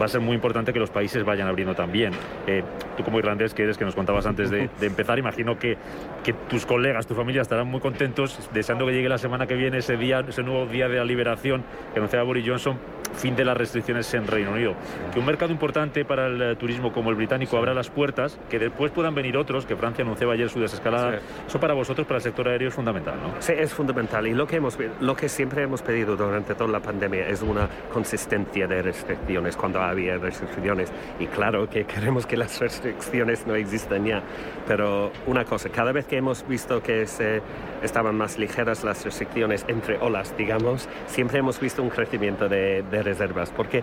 va 0.00 0.06
a 0.06 0.08
ser 0.08 0.20
muy 0.20 0.34
importante 0.34 0.72
que 0.72 0.78
los 0.78 0.90
países 0.90 1.24
vayan 1.24 1.48
abriendo 1.48 1.74
también. 1.74 2.12
Eh, 2.46 2.62
tú 2.96 3.04
como 3.04 3.18
irlandés 3.18 3.54
que 3.54 3.62
eres, 3.62 3.78
que 3.78 3.84
nos 3.84 3.94
contabas 3.94 4.26
antes 4.26 4.50
de, 4.50 4.68
empezar, 4.80 5.18
imagino 5.18 5.58
que, 5.58 5.76
que, 6.24 6.32
tus 6.32 6.66
colegas, 6.66 7.06
tu 7.06 7.14
familia 7.14 7.42
estarán 7.42 7.66
muy 7.66 7.80
contentos, 7.80 8.48
deseando 8.52 8.86
que 8.86 8.92
llegue 8.92 9.08
la 9.08 9.18
semana 9.18 9.46
que 9.46 9.54
viene 9.54 9.78
ese 9.78 9.96
día, 9.96 10.24
ese 10.28 10.42
nuevo 10.42 10.66
día 10.66 10.88
de 10.88 10.96
la 10.96 11.04
liberación 11.04 11.64
que 11.92 11.98
anunciaba 11.98 12.24
Boris 12.24 12.44
Johnson, 12.46 12.78
fin 13.14 13.36
de 13.36 13.44
las 13.44 13.56
restricciones 13.56 14.12
en 14.14 14.26
Reino 14.26 14.52
Unido. 14.52 14.74
Que 15.12 15.18
un 15.18 15.26
mercado 15.26 15.52
importante 15.52 16.04
para 16.04 16.26
el 16.26 16.40
eh, 16.40 16.56
turismo 16.56 16.92
como 16.92 17.10
el 17.10 17.16
británico 17.16 17.56
abra 17.56 17.74
las 17.74 17.90
puertas, 17.90 18.38
que 18.48 18.58
después 18.58 18.92
puedan 18.92 19.14
venir 19.14 19.36
otros, 19.36 19.66
que 19.66 19.76
Francia 19.76 20.04
anunciaba 20.04 20.34
ayer 20.34 20.48
su 20.48 20.60
desescalada. 20.60 21.18
Eso 21.46 21.60
para 21.60 21.74
vosotros, 21.74 22.06
para 22.06 22.18
el 22.18 22.22
sector 22.22 22.48
aéreo, 22.48 22.68
es 22.68 22.74
fundamental, 22.74 23.16
¿no? 23.22 23.40
Sí, 23.40 23.52
es 23.56 23.72
fundamental. 23.72 24.26
Y 24.26 24.34
lo 24.34 24.46
que, 24.46 24.56
hemos, 24.56 24.78
lo 25.00 25.16
que 25.16 25.28
siempre 25.28 25.62
hemos 25.62 25.82
pedido 25.82 26.16
durante 26.16 26.54
toda 26.54 26.70
la 26.70 26.80
pandemia 26.80 27.28
es 27.28 27.42
una 27.42 27.68
consistencia 27.92 28.66
de 28.66 28.82
restricciones 28.82 29.56
cuando 29.56 29.80
había 29.80 30.16
restricciones. 30.18 30.92
Y 31.18 31.26
claro 31.26 31.68
que 31.68 31.84
queremos 31.84 32.26
que 32.26 32.36
las 32.36 32.58
restricciones 32.60 33.46
no 33.46 33.54
existan 33.54 34.04
ya. 34.04 34.22
Pero 34.66 35.12
una 35.26 35.44
cosa, 35.44 35.68
cada 35.68 35.92
vez 35.92 36.06
que 36.06 36.16
hemos 36.16 36.46
visto 36.46 36.82
que 36.82 37.06
se 37.06 37.42
estaban 37.82 38.16
más 38.16 38.38
ligeras 38.38 38.84
las 38.84 39.04
restricciones 39.04 39.64
entre 39.68 39.98
olas, 39.98 40.34
digamos, 40.36 40.88
siempre 41.06 41.38
hemos 41.38 41.60
visto 41.60 41.82
un 41.82 41.90
crecimiento 41.90 42.48
de, 42.48 42.82
de 42.82 42.97
reservas, 43.02 43.50
porque 43.50 43.82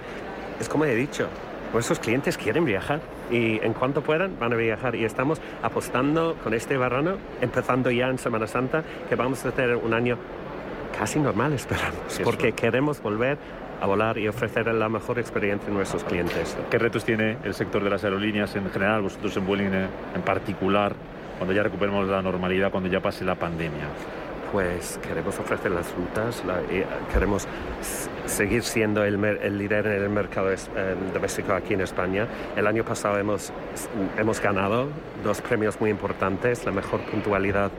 es 0.59 0.69
como 0.69 0.85
he 0.85 0.95
dicho, 0.95 1.27
nuestros 1.73 1.99
clientes 1.99 2.37
quieren 2.37 2.65
viajar 2.65 3.01
y 3.29 3.59
en 3.63 3.73
cuanto 3.73 4.01
puedan 4.01 4.39
van 4.39 4.53
a 4.53 4.55
viajar 4.55 4.95
y 4.95 5.03
estamos 5.03 5.41
apostando 5.61 6.37
con 6.43 6.53
este 6.53 6.77
verano, 6.77 7.17
empezando 7.41 7.91
ya 7.91 8.07
en 8.07 8.17
Semana 8.17 8.47
Santa, 8.47 8.83
que 9.09 9.15
vamos 9.15 9.45
a 9.45 9.51
tener 9.51 9.75
un 9.75 9.93
año 9.93 10.17
casi 10.97 11.19
normal, 11.19 11.53
esperamos, 11.53 12.21
porque 12.23 12.53
queremos 12.53 13.01
volver 13.01 13.37
a 13.81 13.85
volar 13.85 14.17
y 14.17 14.27
ofrecer 14.27 14.67
la 14.73 14.87
mejor 14.87 15.19
experiencia 15.19 15.69
a 15.69 15.73
nuestros 15.73 16.05
clientes. 16.05 16.57
¿Qué 16.69 16.77
retos 16.77 17.03
tiene 17.03 17.37
el 17.43 17.53
sector 17.53 17.83
de 17.83 17.89
las 17.89 18.03
aerolíneas 18.05 18.55
en 18.55 18.69
general, 18.71 19.01
vosotros 19.01 19.35
en 19.35 19.45
Vueling 19.45 19.73
en 19.73 20.21
particular, 20.23 20.95
cuando 21.37 21.53
ya 21.53 21.63
recuperemos 21.63 22.07
la 22.07 22.21
normalidad, 22.21 22.71
cuando 22.71 22.89
ya 22.89 23.01
pase 23.01 23.25
la 23.25 23.35
pandemia? 23.35 23.89
Pues 24.51 24.99
queremos 25.05 25.37
ofrecer 25.39 25.71
las 25.71 25.93
rutas, 25.93 26.43
eh, 26.69 26.85
queremos 27.11 27.47
seguir 28.25 28.63
siendo 28.63 29.03
el, 29.03 29.19
líder 29.57 29.87
en 29.87 30.03
el 30.03 30.09
mercado 30.09 30.51
eh, 30.51 30.57
doméstico 31.13 31.53
aquí 31.53 31.73
en 31.73 31.81
España. 31.81 32.27
El 32.55 32.67
año 32.67 32.83
pasado 32.83 33.17
hemos, 33.17 33.51
hemos 34.17 34.41
ganado 34.41 34.87
dos 35.23 35.41
premios 35.41 35.79
muy 35.79 35.89
importantes, 35.89 36.65
la 36.65 36.71
mejor 36.71 37.01
puntualidad 37.01 37.71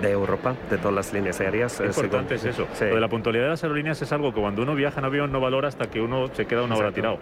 de 0.00 0.10
Europa, 0.10 0.54
de 0.68 0.78
todas 0.78 0.94
las 0.94 1.12
líneas 1.12 1.40
aéreas. 1.40 1.80
Importante 1.80 2.34
es 2.34 2.44
eso. 2.44 2.66
Lo 2.80 2.94
de 2.94 3.00
la 3.00 3.08
puntualidad 3.08 3.44
de 3.44 3.50
las 3.50 3.62
aerolíneas 3.62 4.02
es 4.02 4.12
algo 4.12 4.32
que 4.34 4.40
cuando 4.40 4.62
uno 4.62 4.74
viaja 4.74 4.98
en 4.98 5.06
avión 5.06 5.30
no 5.30 5.40
valora 5.40 5.68
hasta 5.68 5.86
que 5.88 6.00
uno 6.00 6.28
se 6.32 6.46
queda 6.46 6.62
una 6.62 6.76
hora 6.76 6.92
tirado. 6.92 7.18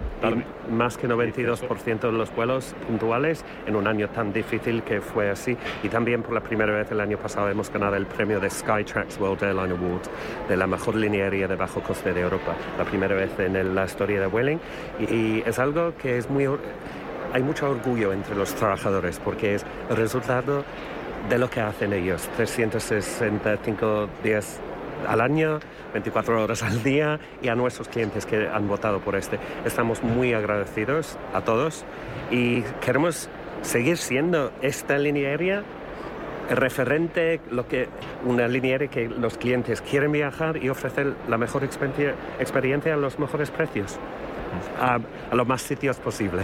más 0.71 0.97
que 0.97 1.09
92% 1.09 2.01
de 2.01 2.13
los 2.13 2.35
vuelos 2.35 2.75
puntuales 2.87 3.45
en 3.67 3.77
un 3.77 3.87
año 3.87 4.09
tan 4.09 4.33
difícil 4.33 4.83
que 4.83 5.01
fue 5.01 5.31
así. 5.31 5.57
Y 5.83 5.89
también 5.89 6.23
por 6.23 6.33
la 6.33 6.41
primera 6.41 6.73
vez 6.73 6.91
el 6.91 7.01
año 7.01 7.19
pasado 7.19 7.49
hemos 7.51 7.71
ganado 7.71 7.97
el 7.97 8.07
premio 8.07 8.41
de 8.41 8.49
Skytrax 8.85 9.19
World 9.19 9.43
Airline 9.43 9.73
Award 9.73 10.03
de 10.49 10.57
la 10.57 10.67
mejor 10.67 10.95
línea 10.95 11.25
aérea 11.25 11.49
de 11.49 11.57
bajo 11.57 11.81
coste 11.83 12.13
de 12.13 12.21
Europa. 12.21 12.55
La 12.79 12.85
primera 12.85 13.15
vez 13.15 13.31
en 13.39 13.75
la 13.75 13.85
historia 13.85 14.21
de 14.21 14.27
Vueling. 14.27 14.61
y 15.01 15.43
es 15.47 15.59
algo 15.59 15.95
que 15.97 16.19
es 16.19 16.29
muy 16.31 16.49
hay 17.33 17.43
mucho 17.43 17.69
orgullo 17.69 18.13
entre 18.13 18.37
los 18.37 18.55
trabajadores 18.55 19.19
porque 19.19 19.57
es 19.57 19.65
el 19.91 19.97
resultado 19.97 20.65
de 21.29 21.39
lo 21.39 21.51
que 21.51 21.61
hacen 21.61 21.93
ellos. 21.93 22.29
365 22.37 24.09
días 24.23 24.61
al 25.09 25.21
año, 25.21 25.59
24 25.93 26.45
horas 26.45 26.63
al 26.63 26.83
día 26.83 27.19
y 27.43 27.49
a 27.49 27.57
nuestros 27.57 27.89
clientes 27.89 28.25
que 28.25 28.47
han 28.47 28.69
votado 28.69 29.01
por 29.01 29.17
este. 29.17 29.41
Estamos 29.65 30.03
muy 30.03 30.33
agradecidos 30.33 31.19
a 31.33 31.41
todos 31.41 31.85
y 32.31 32.63
queremos 32.85 33.29
seguir 33.63 33.97
siendo 33.97 34.53
esta 34.63 34.97
línea 34.97 35.31
aérea 35.31 35.65
referente, 36.51 37.41
lo 37.51 37.67
que, 37.69 37.89
una 38.25 38.49
línea 38.49 38.73
aérea 38.73 38.89
que 38.89 39.09
los 39.09 39.39
clientes 39.39 39.81
quieren 39.81 40.13
viajar 40.13 40.63
y 40.63 40.69
ofrecer 40.69 41.15
la 41.29 41.39
mejor 41.39 41.65
experiencia 41.65 42.95
a 42.95 42.97
los 42.97 43.19
mejores 43.19 43.51
precios 43.51 43.99
a, 44.81 44.99
los 45.35 45.47
más 45.47 45.63
sitios 45.63 45.97
posible. 45.99 46.43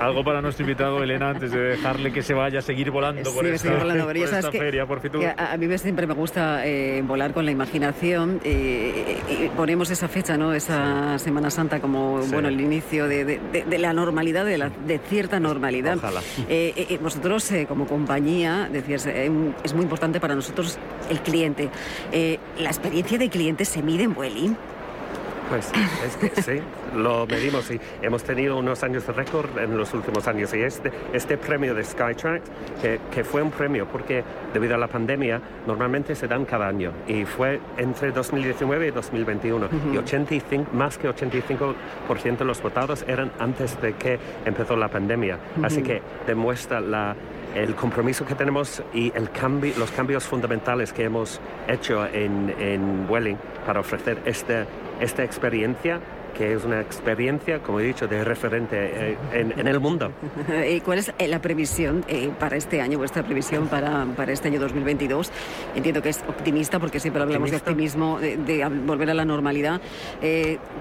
Algo 0.00 0.24
para 0.24 0.40
nuestro 0.40 0.64
invitado, 0.64 1.02
Elena, 1.02 1.30
antes 1.30 1.52
de 1.52 1.60
dejarle 1.60 2.12
que 2.12 2.22
se 2.22 2.34
vaya 2.34 2.58
a 2.58 2.62
seguir 2.62 2.90
volando 2.90 3.32
por 3.32 3.46
esta, 3.46 3.70
feria, 4.52 4.86
por 4.86 5.00
a, 5.36 5.56
mí 5.56 5.78
siempre 5.78 6.06
me 6.06 6.14
gusta 6.14 6.66
eh, 6.66 7.02
volar 7.06 7.32
con 7.32 7.44
la 7.44 7.50
imaginación. 7.50 8.40
Eh, 8.44 9.18
y 9.28 9.48
ponemos 9.56 9.90
esa 9.90 10.08
fecha, 10.08 10.36
¿no? 10.36 10.52
esa 10.52 11.18
Semana 11.18 11.50
Santa, 11.50 11.80
como 11.80 12.18
bueno 12.26 12.48
el 12.48 12.60
inicio 12.60 13.08
de, 13.08 13.40
la 13.78 13.92
normalidad, 13.92 14.44
de, 14.44 14.58
la, 14.58 14.70
de 14.70 14.98
cierta 14.98 15.40
normalidad. 15.40 15.98
Eh, 16.48 16.98
vosotros, 17.00 17.50
como 17.68 17.86
compañía, 17.86 18.68
decías, 18.70 19.06
es 19.06 19.74
muy 19.74 19.82
importante 19.82 20.20
para 20.20 20.34
nosotros 20.34 20.78
el 21.10 21.20
cliente. 21.20 21.70
la 22.58 22.68
experiencia 22.68 23.18
de 23.18 23.28
cliente 23.28 23.64
se 23.64 23.82
mide 23.82 24.04
en 24.04 24.14
Vueling. 24.14 24.56
Pues 25.52 25.70
es 26.06 26.16
que 26.16 26.40
sí, 26.40 26.62
lo 26.96 27.26
medimos 27.26 27.70
y 27.70 27.78
hemos 28.00 28.24
tenido 28.24 28.56
unos 28.56 28.82
años 28.84 29.06
de 29.06 29.12
récord 29.12 29.58
en 29.58 29.76
los 29.76 29.92
últimos 29.92 30.26
años. 30.26 30.54
Y 30.54 30.62
este, 30.62 30.90
este 31.12 31.36
premio 31.36 31.74
de 31.74 31.84
Skytrack, 31.84 32.42
que, 32.80 33.00
que, 33.12 33.22
fue 33.22 33.42
un 33.42 33.50
premio 33.50 33.86
porque 33.86 34.24
debido 34.54 34.76
a 34.76 34.78
la 34.78 34.86
pandemia 34.86 35.42
normalmente 35.66 36.14
se 36.14 36.26
dan 36.26 36.46
cada 36.46 36.68
año 36.68 36.92
y 37.06 37.26
fue 37.26 37.60
entre 37.76 38.12
2019 38.12 38.86
y 38.86 38.90
2021. 38.92 39.68
Y 39.92 39.98
85, 39.98 40.72
más 40.72 40.96
que 40.96 41.10
85% 41.10 42.38
de 42.38 42.44
los 42.46 42.62
votados 42.62 43.04
eran 43.06 43.30
antes 43.38 43.78
de 43.82 43.92
que 43.92 44.18
empezó 44.46 44.74
la 44.74 44.88
pandemia. 44.88 45.38
Así 45.62 45.82
que 45.82 46.00
demuestra 46.26 46.80
la 46.80 47.14
el 47.54 47.74
compromiso 47.74 48.24
que 48.24 48.34
tenemos 48.34 48.82
y 48.94 49.12
el 49.14 49.30
cambio, 49.30 49.72
los 49.78 49.90
cambios 49.90 50.24
fundamentales 50.24 50.92
que 50.92 51.04
hemos 51.04 51.40
hecho 51.68 52.06
en, 52.06 52.54
en 52.58 53.06
Welling 53.08 53.38
para 53.66 53.80
ofrecer 53.80 54.18
este, 54.24 54.66
esta 55.00 55.24
experiencia 55.24 56.00
que 56.32 56.54
es 56.54 56.64
una 56.64 56.80
experiencia, 56.80 57.60
como 57.60 57.80
he 57.80 57.84
dicho, 57.84 58.08
de 58.08 58.24
referente 58.24 58.76
eh, 58.78 59.16
en, 59.32 59.66
el 59.66 59.80
mundo. 59.80 60.10
¿Y 60.68 60.80
cuál 60.80 60.98
es 60.98 61.12
eh, 61.18 61.28
la 61.28 61.40
previsión 61.40 62.04
eh, 62.08 62.30
para 62.38 62.56
este 62.56 62.80
año, 62.80 62.98
vuestra 62.98 63.22
previsión 63.22 63.68
para, 63.68 64.06
para, 64.16 64.32
este 64.32 64.48
año 64.48 64.58
2022? 64.60 65.30
Entiendo 65.74 66.02
que 66.02 66.08
es 66.08 66.22
optimista 66.26 66.78
porque 66.78 67.00
siempre 67.00 67.22
hablamos 67.22 67.50
de 67.50 67.58
optimismo, 67.58 68.18
de, 68.18 68.36
de, 68.36 68.66
volver 68.86 69.10
a 69.10 69.14
la 69.14 69.24
normalidad. 69.24 69.80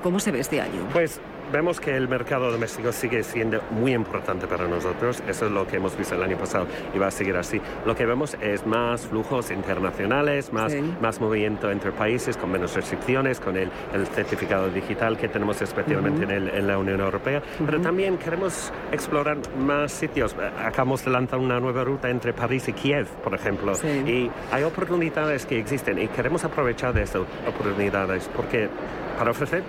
¿Cómo 0.02 0.20
se 0.20 0.32
ve 0.32 0.40
este 0.40 0.62
año? 0.62 0.88
Pues 0.94 1.20
vemos 1.52 1.80
que 1.80 1.96
el 1.96 2.08
mercado 2.08 2.52
doméstico 2.52 2.92
sigue 2.92 3.24
siendo 3.24 3.62
muy 3.72 3.94
importante 3.94 4.48
para 4.48 4.68
nosotros. 4.68 5.22
Eso 5.28 5.46
es 5.46 5.52
lo 5.52 5.68
que 5.68 5.78
hemos 5.78 5.98
visto 5.98 6.16
el 6.16 6.24
año 6.24 6.38
pasado 6.38 6.68
y 6.94 6.98
va 6.98 7.08
a 7.08 7.12
seguir 7.12 7.36
así. 7.36 7.62
Lo 7.86 7.96
que 7.96 8.06
vemos 8.06 8.38
es 8.42 8.66
más 8.66 9.08
flujos 9.08 9.52
internacionales, 9.52 10.54
más, 10.54 10.74
más 11.02 11.20
movimiento 11.20 11.70
entre 11.72 11.92
países 11.92 12.38
con 12.38 12.52
menos 12.52 12.76
restricciones, 12.76 13.40
con 13.40 13.58
el, 13.58 13.70
el 13.94 14.08
certificado 14.08 14.70
digital 14.70 15.18
que 15.18 15.28
tenemos 15.28 15.62
especialmente 15.62 16.24
en, 16.24 16.32
el, 16.32 16.50
en, 16.50 16.68
la 16.68 16.78
Unión 16.78 17.00
Europea. 17.02 17.42
Pero 17.66 17.82
también 17.82 18.18
queremos 18.18 18.72
explorar 18.92 19.38
más 19.58 19.92
sitios. 19.92 20.36
Acabamos 20.60 21.04
de 21.04 21.12
lanzar 21.12 21.40
una 21.40 21.60
nueva 21.60 21.84
ruta 21.84 22.10
entre 22.10 22.34
París 22.34 22.68
y 22.68 22.74
Kiev, 22.74 23.08
por 23.24 23.34
ejemplo. 23.34 23.74
Y 24.06 24.30
hay 24.52 24.64
oportunidades 24.64 25.46
que 25.46 25.60
existen 25.60 26.00
y 26.00 26.08
queremos 26.08 26.44
aprovechar 26.44 26.94
de 26.94 27.04
estas 27.04 27.24
oportunidades 27.48 28.30
porque 28.36 28.70
para 29.18 29.32
ofrecer 29.32 29.64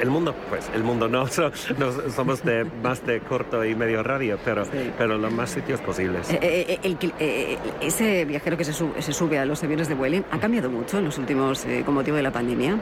el 0.00 0.10
mundo, 0.10 0.34
pues 0.48 0.70
el 0.74 0.82
mundo 0.82 0.95
no, 0.96 1.26
somos 2.16 2.44
de 2.44 2.64
más 2.82 3.04
de 3.06 3.20
corto 3.20 3.64
y 3.64 3.74
medio 3.74 4.02
radio, 4.02 4.38
pero, 4.44 4.64
pero 4.98 5.18
los 5.18 5.32
más 5.32 5.50
sitios 5.50 5.80
posibles. 5.80 6.30
Eh, 6.30 6.78
eh, 6.82 6.96
eh, 7.20 7.58
ese 7.80 8.24
viajero 8.24 8.56
que 8.56 8.64
se 8.64 8.72
sube, 8.72 9.00
se 9.02 9.12
sube, 9.12 9.38
a 9.38 9.44
los 9.44 9.62
aviones 9.62 9.88
de 9.88 9.94
Vueling 9.94 10.24
ha 10.30 10.38
cambiado 10.38 10.70
mucho 10.70 10.98
en 10.98 11.04
los 11.04 11.18
últimos, 11.18 11.66
con 11.84 11.94
motivo 11.94 12.16
de 12.16 12.22
la 12.22 12.32
pandemia. 12.32 12.78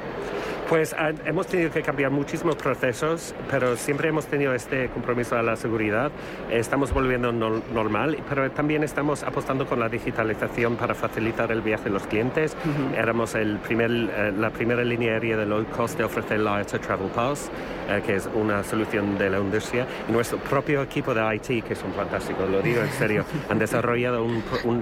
Pues 0.69 0.95
ah, 0.99 1.13
hemos 1.27 1.47
tenido 1.47 1.71
que 1.71 1.83
cambiar 1.83 2.11
muchísimos 2.11 2.57
procesos, 2.57 3.35
pero 3.51 3.77
siempre 3.77 4.09
hemos 4.09 4.27
tenido 4.27 4.55
este 4.55 4.89
compromiso 4.89 5.37
a 5.37 5.43
la 5.43 5.57
seguridad. 5.57 6.11
Estamos 6.51 6.93
volviendo 6.93 7.33
normal, 7.33 8.17
pero 8.29 8.51
también 8.51 8.83
estamos 8.83 9.23
apostando 9.25 9.67
con 9.67 9.79
la 9.79 9.91
digitalización 9.91 10.77
para 10.77 10.95
facilitar 10.95 11.53
el 11.53 11.61
viaje 11.61 11.85
de 11.85 11.91
los 11.91 12.07
clientes. 12.07 12.57
Éramos 12.97 13.35
el 13.35 13.59
primer, 13.59 13.91
eh, 13.91 14.33
la 14.37 14.51
primera 14.51 14.83
línea 14.83 15.13
aérea 15.13 15.37
de 15.37 15.45
low 15.45 15.65
cost 15.67 15.99
de 15.99 16.05
ofrecer 16.05 16.41
la 16.41 16.65
Travel 16.65 17.11
Pass, 17.11 17.51
eh, 17.91 18.03
que 18.05 18.17
es 18.17 18.29
una 18.35 18.65
solución 18.65 19.19
de 19.19 19.29
la 19.29 19.39
industria. 19.39 19.87
Y 20.09 20.13
nuestro 20.13 20.39
propio 20.39 20.83
equipo 20.83 21.13
de 21.13 21.37
IT, 21.37 21.63
que 21.63 21.75
son 21.75 21.93
fantásticos, 21.93 22.49
lo 22.49 22.63
digo 22.63 22.81
en 22.81 22.91
serio, 22.93 23.27
han 23.51 23.59
desarrollado 23.59 24.27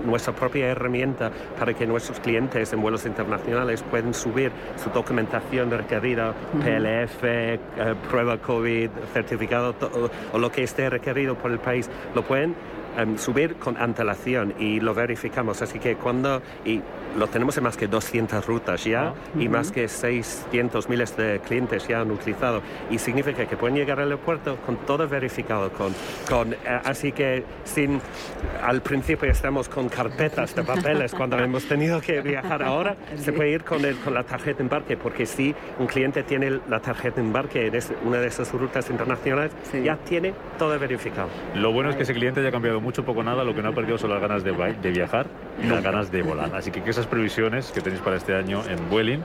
nuestra 0.06 0.32
propia 0.32 0.68
herramienta 0.68 1.32
para 1.58 1.74
que 1.74 1.86
nuestros 1.86 2.20
clientes 2.20 2.72
en 2.72 2.80
vuelos 2.80 3.04
internacionales 3.04 3.82
puedan 3.82 4.14
subir 4.14 4.52
su 4.76 4.88
documentación 4.90 5.71
requerida, 5.76 6.34
PLF, 6.64 7.22
eh, 7.24 7.58
prueba 8.10 8.38
COVID, 8.38 8.90
certificado 9.12 9.74
o, 10.32 10.38
lo 10.38 10.50
que 10.50 10.62
esté 10.62 10.88
requerido 10.90 11.34
por 11.36 11.50
el 11.50 11.58
país, 11.58 11.90
lo 12.14 12.22
pueden 12.22 12.54
em, 12.96 13.18
subir 13.18 13.56
con 13.56 13.76
antelación 13.76 14.54
y 14.58 14.80
lo 14.80 14.94
verificamos. 14.94 15.62
Así 15.62 15.78
que 15.78 15.96
cuando, 15.96 16.42
y 16.64 16.80
lo 17.16 17.26
tenemos 17.26 17.56
en 17.58 17.64
más 17.64 17.76
que 17.76 17.88
200 17.88 18.46
rutas 18.46 18.84
ya 18.84 19.08
ah, 19.08 19.14
y 19.38 19.48
más 19.48 19.70
que 19.70 19.88
600 19.88 20.88
miles 20.88 21.16
de 21.16 21.40
clientes 21.40 21.86
ya 21.86 22.00
han 22.00 22.10
utilizado. 22.10 22.62
Y 22.90 22.98
significa 22.98 23.46
que 23.46 23.56
pueden 23.56 23.76
llegar 23.76 24.00
al 24.00 24.06
aeropuerto 24.06 24.56
con 24.64 24.76
todo 24.86 25.08
verificado 25.08 25.70
con, 25.70 25.94
con 26.28 26.52
eh, 26.52 26.58
así 26.84 27.12
que 27.12 27.44
sin 27.64 28.00
al 28.62 28.82
principio 28.82 29.30
estamos 29.30 29.68
con 29.68 29.88
carpetas 29.88 30.54
de 30.54 30.62
papeles 30.62 31.12
cuando 31.12 31.38
hemos 31.42 31.64
tenido 31.64 32.00
que 32.00 32.20
viajar 32.20 32.62
ahora 32.62 32.96
se 33.16 33.32
puede 33.32 33.50
ir 33.50 33.64
con, 33.64 33.84
el, 33.84 33.96
con 33.96 34.14
la 34.14 34.24
tarjeta 34.24 34.58
de 34.58 34.64
embarque 34.64 34.96
porque 34.96 35.26
si 35.26 35.54
un 35.78 35.86
cliente 35.86 36.22
tiene 36.22 36.60
la 36.68 36.80
tarjeta 36.80 37.16
de 37.16 37.26
embarque 37.26 37.66
en 37.66 37.72
una 38.04 38.18
de 38.18 38.26
esas 38.26 38.52
rutas 38.52 38.88
internacionales 38.90 39.52
ya 39.84 39.96
tiene 39.96 40.34
todo 40.58 40.78
verificado. 40.78 41.28
Lo 41.54 41.72
bueno 41.72 41.90
es 41.90 41.96
que 41.96 42.02
ese 42.02 42.14
cliente 42.14 42.40
haya 42.40 42.50
cambiado 42.50 42.80
mucho 42.82 43.04
poco 43.04 43.22
nada 43.22 43.44
lo 43.44 43.54
que 43.54 43.62
no 43.62 43.70
ha 43.70 43.74
perdido 43.74 43.96
son 43.96 44.10
las 44.10 44.20
ganas 44.20 44.44
de, 44.44 44.52
de 44.52 44.90
viajar 44.90 45.26
y 45.62 45.66
las 45.66 45.82
ganas 45.82 46.10
de 46.10 46.22
volar 46.22 46.54
así 46.54 46.70
que, 46.70 46.82
que 46.82 46.92
previsiones 47.08 47.72
que 47.72 47.80
tenéis 47.80 48.02
para 48.02 48.16
este 48.16 48.34
año 48.34 48.62
en 48.68 48.90
Vueling 48.90 49.22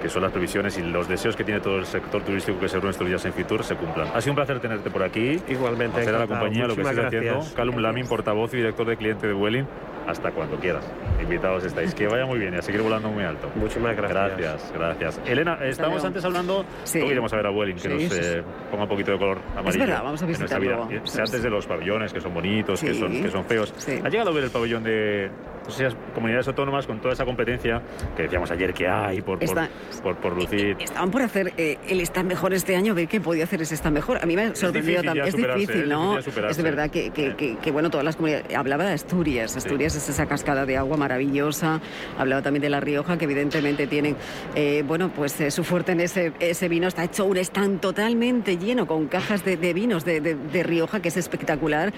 que 0.00 0.08
son 0.08 0.22
las 0.22 0.32
previsiones 0.32 0.78
y 0.78 0.82
los 0.82 1.08
deseos 1.08 1.36
que 1.36 1.44
tiene 1.44 1.60
todo 1.60 1.78
el 1.78 1.86
sector 1.86 2.22
turístico 2.22 2.58
que 2.58 2.68
se 2.68 2.76
reúne 2.76 2.90
estos 2.90 3.06
días 3.06 3.24
en 3.26 3.32
Fitur 3.32 3.62
se 3.62 3.76
cumplan. 3.76 4.08
Ha 4.14 4.20
sido 4.20 4.32
un 4.32 4.36
placer 4.36 4.58
tenerte 4.60 4.90
por 4.90 5.02
aquí. 5.02 5.38
Igualmente. 5.48 6.00
Hacer 6.00 6.14
a 6.14 6.20
la 6.20 6.26
compañía 6.26 6.66
lo 6.66 6.74
que 6.74 6.80
estáis 6.80 6.98
haciendo. 6.98 7.40
Calum 7.54 7.76
Lamin, 7.76 8.06
portavoz 8.06 8.52
y 8.54 8.58
director 8.58 8.86
de 8.86 8.96
cliente 8.96 9.26
de 9.26 9.34
Vueling. 9.34 9.66
Hasta 10.10 10.32
cuando 10.32 10.56
quieras. 10.56 10.84
Invitados 11.22 11.64
estáis. 11.64 11.94
Que 11.94 12.08
vaya 12.08 12.26
muy 12.26 12.38
bien 12.38 12.54
y 12.54 12.56
a 12.56 12.62
seguir 12.62 12.82
volando 12.82 13.08
muy 13.08 13.22
alto. 13.22 13.48
Muchísimas 13.54 13.96
gracias. 13.96 14.36
Gracias, 14.36 14.72
gracias. 14.74 15.20
Elena, 15.24 15.58
estábamos 15.62 16.04
antes 16.04 16.24
hablando. 16.24 16.64
Sí. 16.84 16.98
Luego 16.98 17.12
iremos 17.12 17.32
a 17.32 17.36
ver 17.36 17.46
a 17.46 17.50
Vueling, 17.50 17.76
que 17.76 17.88
nos 17.88 18.18
eh, 18.18 18.42
ponga 18.70 18.84
un 18.84 18.88
poquito 18.88 19.12
de 19.12 19.18
color 19.18 19.38
amarillo. 19.52 19.70
Es 19.70 19.78
verdad, 19.78 20.02
vamos 20.02 20.22
a 20.22 20.26
visitarlo. 20.26 20.82
Antes 20.84 21.42
de 21.42 21.50
los 21.50 21.66
pabellones, 21.66 22.12
que 22.12 22.20
son 22.20 22.34
bonitos, 22.34 22.80
que, 22.80 22.94
son, 22.94 23.22
que 23.22 23.30
son 23.30 23.44
feos. 23.44 23.72
¿Ha 24.02 24.08
llegado 24.08 24.30
a 24.30 24.32
ver 24.32 24.44
el 24.44 24.50
pabellón 24.50 24.82
de, 24.82 25.30
esas 25.68 25.94
comunidades 26.14 26.48
autónomas 26.48 26.86
con 26.86 27.00
toda 27.00 27.14
esa 27.14 27.24
competencia 27.24 27.82
que 28.16 28.24
decíamos 28.24 28.50
ayer 28.50 28.72
que 28.72 28.88
hay 28.88 29.20
por, 29.20 29.38
por, 29.38 30.16
por, 30.16 30.36
lucir. 30.36 30.76
Eh, 30.78 30.84
estaban 30.84 31.10
por 31.10 31.22
hacer 31.22 31.52
eh, 31.56 31.78
el 31.88 32.00
está 32.00 32.22
mejor 32.22 32.52
este 32.54 32.76
año, 32.76 32.94
ver 32.94 33.08
qué 33.08 33.20
podía 33.20 33.44
hacer 33.44 33.62
ese 33.62 33.74
está 33.74 33.90
mejor. 33.90 34.18
A 34.22 34.26
mí 34.26 34.36
me 34.36 34.42
ha 34.42 34.54
sorprendido 34.54 35.02
también. 35.02 35.26
Es 35.26 35.36
difícil, 35.36 35.88
¿no? 35.88 36.18
Es, 36.18 36.56
de 36.56 36.62
verdad 36.62 36.90
que, 36.90 37.10
que, 37.10 37.56
que, 37.56 37.70
bueno, 37.70 37.90
todas 37.90 38.04
las 38.04 38.16
comunidades. 38.16 38.54
Hablaba 38.54 38.84
de 38.84 38.92
Asturias. 38.92 39.56
Asturias 39.56 39.94
es 40.00 40.08
esa 40.08 40.26
cascada 40.26 40.66
de 40.66 40.76
agua 40.76 40.96
maravillosa. 40.96 41.80
Hablaba 42.18 42.42
también 42.42 42.62
de 42.62 42.70
La 42.70 42.80
Rioja, 42.80 43.18
que 43.18 43.24
evidentemente 43.24 43.86
tienen, 43.86 44.16
eh, 44.54 44.82
bueno, 44.86 45.10
pues 45.14 45.36
su 45.50 45.64
fuerte 45.64 45.92
en 45.92 46.00
ese, 46.00 46.32
ese 46.40 46.68
vino. 46.68 46.88
Está 46.88 47.04
hecho 47.04 47.26
un 47.26 47.36
stand 47.36 47.80
totalmente 47.80 48.56
lleno 48.56 48.86
con 48.86 49.06
cajas 49.06 49.44
de, 49.44 49.56
de 49.56 49.72
vinos 49.72 50.04
de, 50.04 50.20
de, 50.20 50.62
Rioja, 50.62 51.00
que 51.00 51.08
es 51.08 51.16
espectacular. 51.16 51.92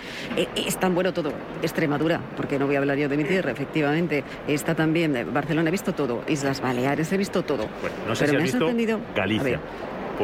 es 0.54 0.76
tan 0.78 0.94
bueno 0.94 1.12
todo. 1.12 1.32
Extremadura, 1.62 2.20
porque 2.36 2.58
no 2.58 2.66
voy 2.66 2.76
a 2.76 2.78
hablar 2.78 2.98
yo 2.98 3.08
de 3.08 3.16
mi 3.16 3.24
tierra, 3.24 3.52
efectivamente. 3.52 4.24
Está 4.46 4.74
también 4.74 5.32
Barcelona, 5.32 5.68
he 5.68 5.72
visto 5.72 5.92
todo. 5.92 6.22
Islas 6.28 6.60
Baleares, 6.60 7.12
he 7.12 7.16
visto 7.16 7.42
todo. 7.42 7.68
Bueno, 7.80 7.96
no 8.06 8.14
sé 8.14 8.26
si 8.26 8.36
has 8.36 8.42
visto 8.42 8.70
Galicia. 9.14 9.60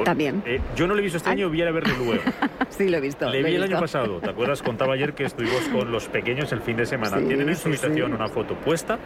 También. 0.05 0.43
Eh, 0.47 0.61
yo 0.77 0.87
no 0.87 0.95
lo 0.95 1.01
he 1.01 1.03
visto 1.03 1.19
este 1.19 1.31
año, 1.31 1.49
voy 1.49 1.63
a 1.63 1.71
verlo 1.71 1.95
luego. 2.05 2.23
sí, 2.71 2.89
lo 2.89 2.97
he 2.97 3.01
visto. 3.01 3.29
Le 3.31 3.43
vi 3.43 3.55
el 3.55 3.63
año 3.63 3.81
pasado, 3.81 4.19
¿te 4.21 4.31
acuerdas? 4.31 4.63
Contaba 4.63 4.95
ayer 4.95 5.15
que 5.15 5.25
estuvimos 5.25 5.61
con 5.73 5.91
los 5.91 6.07
pequeños 6.09 6.51
el 6.53 6.61
fin 6.61 6.77
de 6.77 6.87
semana. 6.87 7.19
Tienen 7.19 7.49
en 7.49 7.57
su 7.57 7.69
habitación 7.69 8.13
una 8.15 8.29
foto 8.29 8.55
puesta 8.55 8.99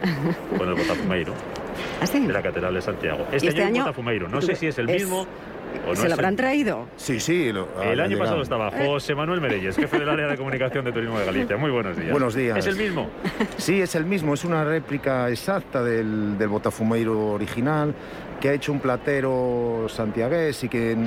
con 0.57 0.67
el 0.67 0.75
botafumeiro 0.75 1.33
¿Ah, 2.01 2.05
sí? 2.07 2.19
de 2.25 2.33
la 2.33 2.41
Catedral 2.41 2.73
de 2.73 2.81
Santiago. 2.81 3.25
Este, 3.31 3.45
¿Y 3.45 3.49
este 3.49 3.61
año, 3.61 3.69
año? 3.75 3.83
Botafumeiro. 3.83 4.27
No 4.29 4.39
¿Tú- 4.39 4.47
sé 4.47 4.55
si 4.55 4.67
es 4.67 4.77
el 4.79 4.89
es- 4.89 5.01
mismo 5.03 5.25
no 5.87 5.95
¿Se 5.95 6.07
lo 6.07 6.13
habrán 6.13 6.35
traído? 6.35 6.87
Sí, 6.97 7.19
sí. 7.19 7.51
lo- 7.51 7.67
El 7.81 7.99
año 7.99 8.09
llegado. 8.09 8.19
pasado 8.25 8.41
estaba 8.41 8.71
José 8.71 9.15
Manuel 9.15 9.41
Merelles, 9.41 9.75
jefe 9.75 9.99
del 9.99 10.09
área 10.09 10.27
de 10.27 10.37
comunicación 10.37 10.85
de 10.85 10.91
turismo 10.91 11.19
de 11.19 11.25
Galicia. 11.25 11.57
Muy 11.57 11.71
buenos 11.71 11.97
días. 11.97 12.11
Buenos 12.11 12.35
días. 12.35 12.57
¿Es 12.57 12.67
el 12.67 12.75
mismo? 12.75 13.09
Sí, 13.57 13.81
es 13.81 13.95
el 13.95 14.05
mismo, 14.05 14.33
es 14.33 14.43
una 14.45 14.63
réplica 14.63 15.29
exacta 15.29 15.83
del, 15.83 16.37
del 16.37 16.47
Botafumeiro 16.49 17.31
original 17.31 17.93
que 18.39 18.49
ha 18.49 18.53
hecho 18.53 18.73
un 18.73 18.79
platero 18.81 19.85
santiagués 19.87 20.63
y 20.65 20.69
que 20.69 20.91
eh, 20.91 20.97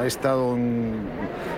ha 0.00 0.06
estado 0.06 0.54
en- 0.56 1.00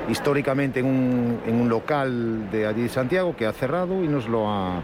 históricamente 0.08 0.80
en 0.80 0.86
un, 0.86 1.40
en 1.46 1.60
un 1.60 1.68
local 1.68 2.50
de 2.50 2.66
allí 2.66 2.82
de 2.82 2.88
Santiago 2.88 3.34
que 3.36 3.46
ha 3.46 3.52
cerrado 3.52 4.02
y 4.02 4.08
nos 4.08 4.28
lo 4.28 4.48
ha 4.48 4.80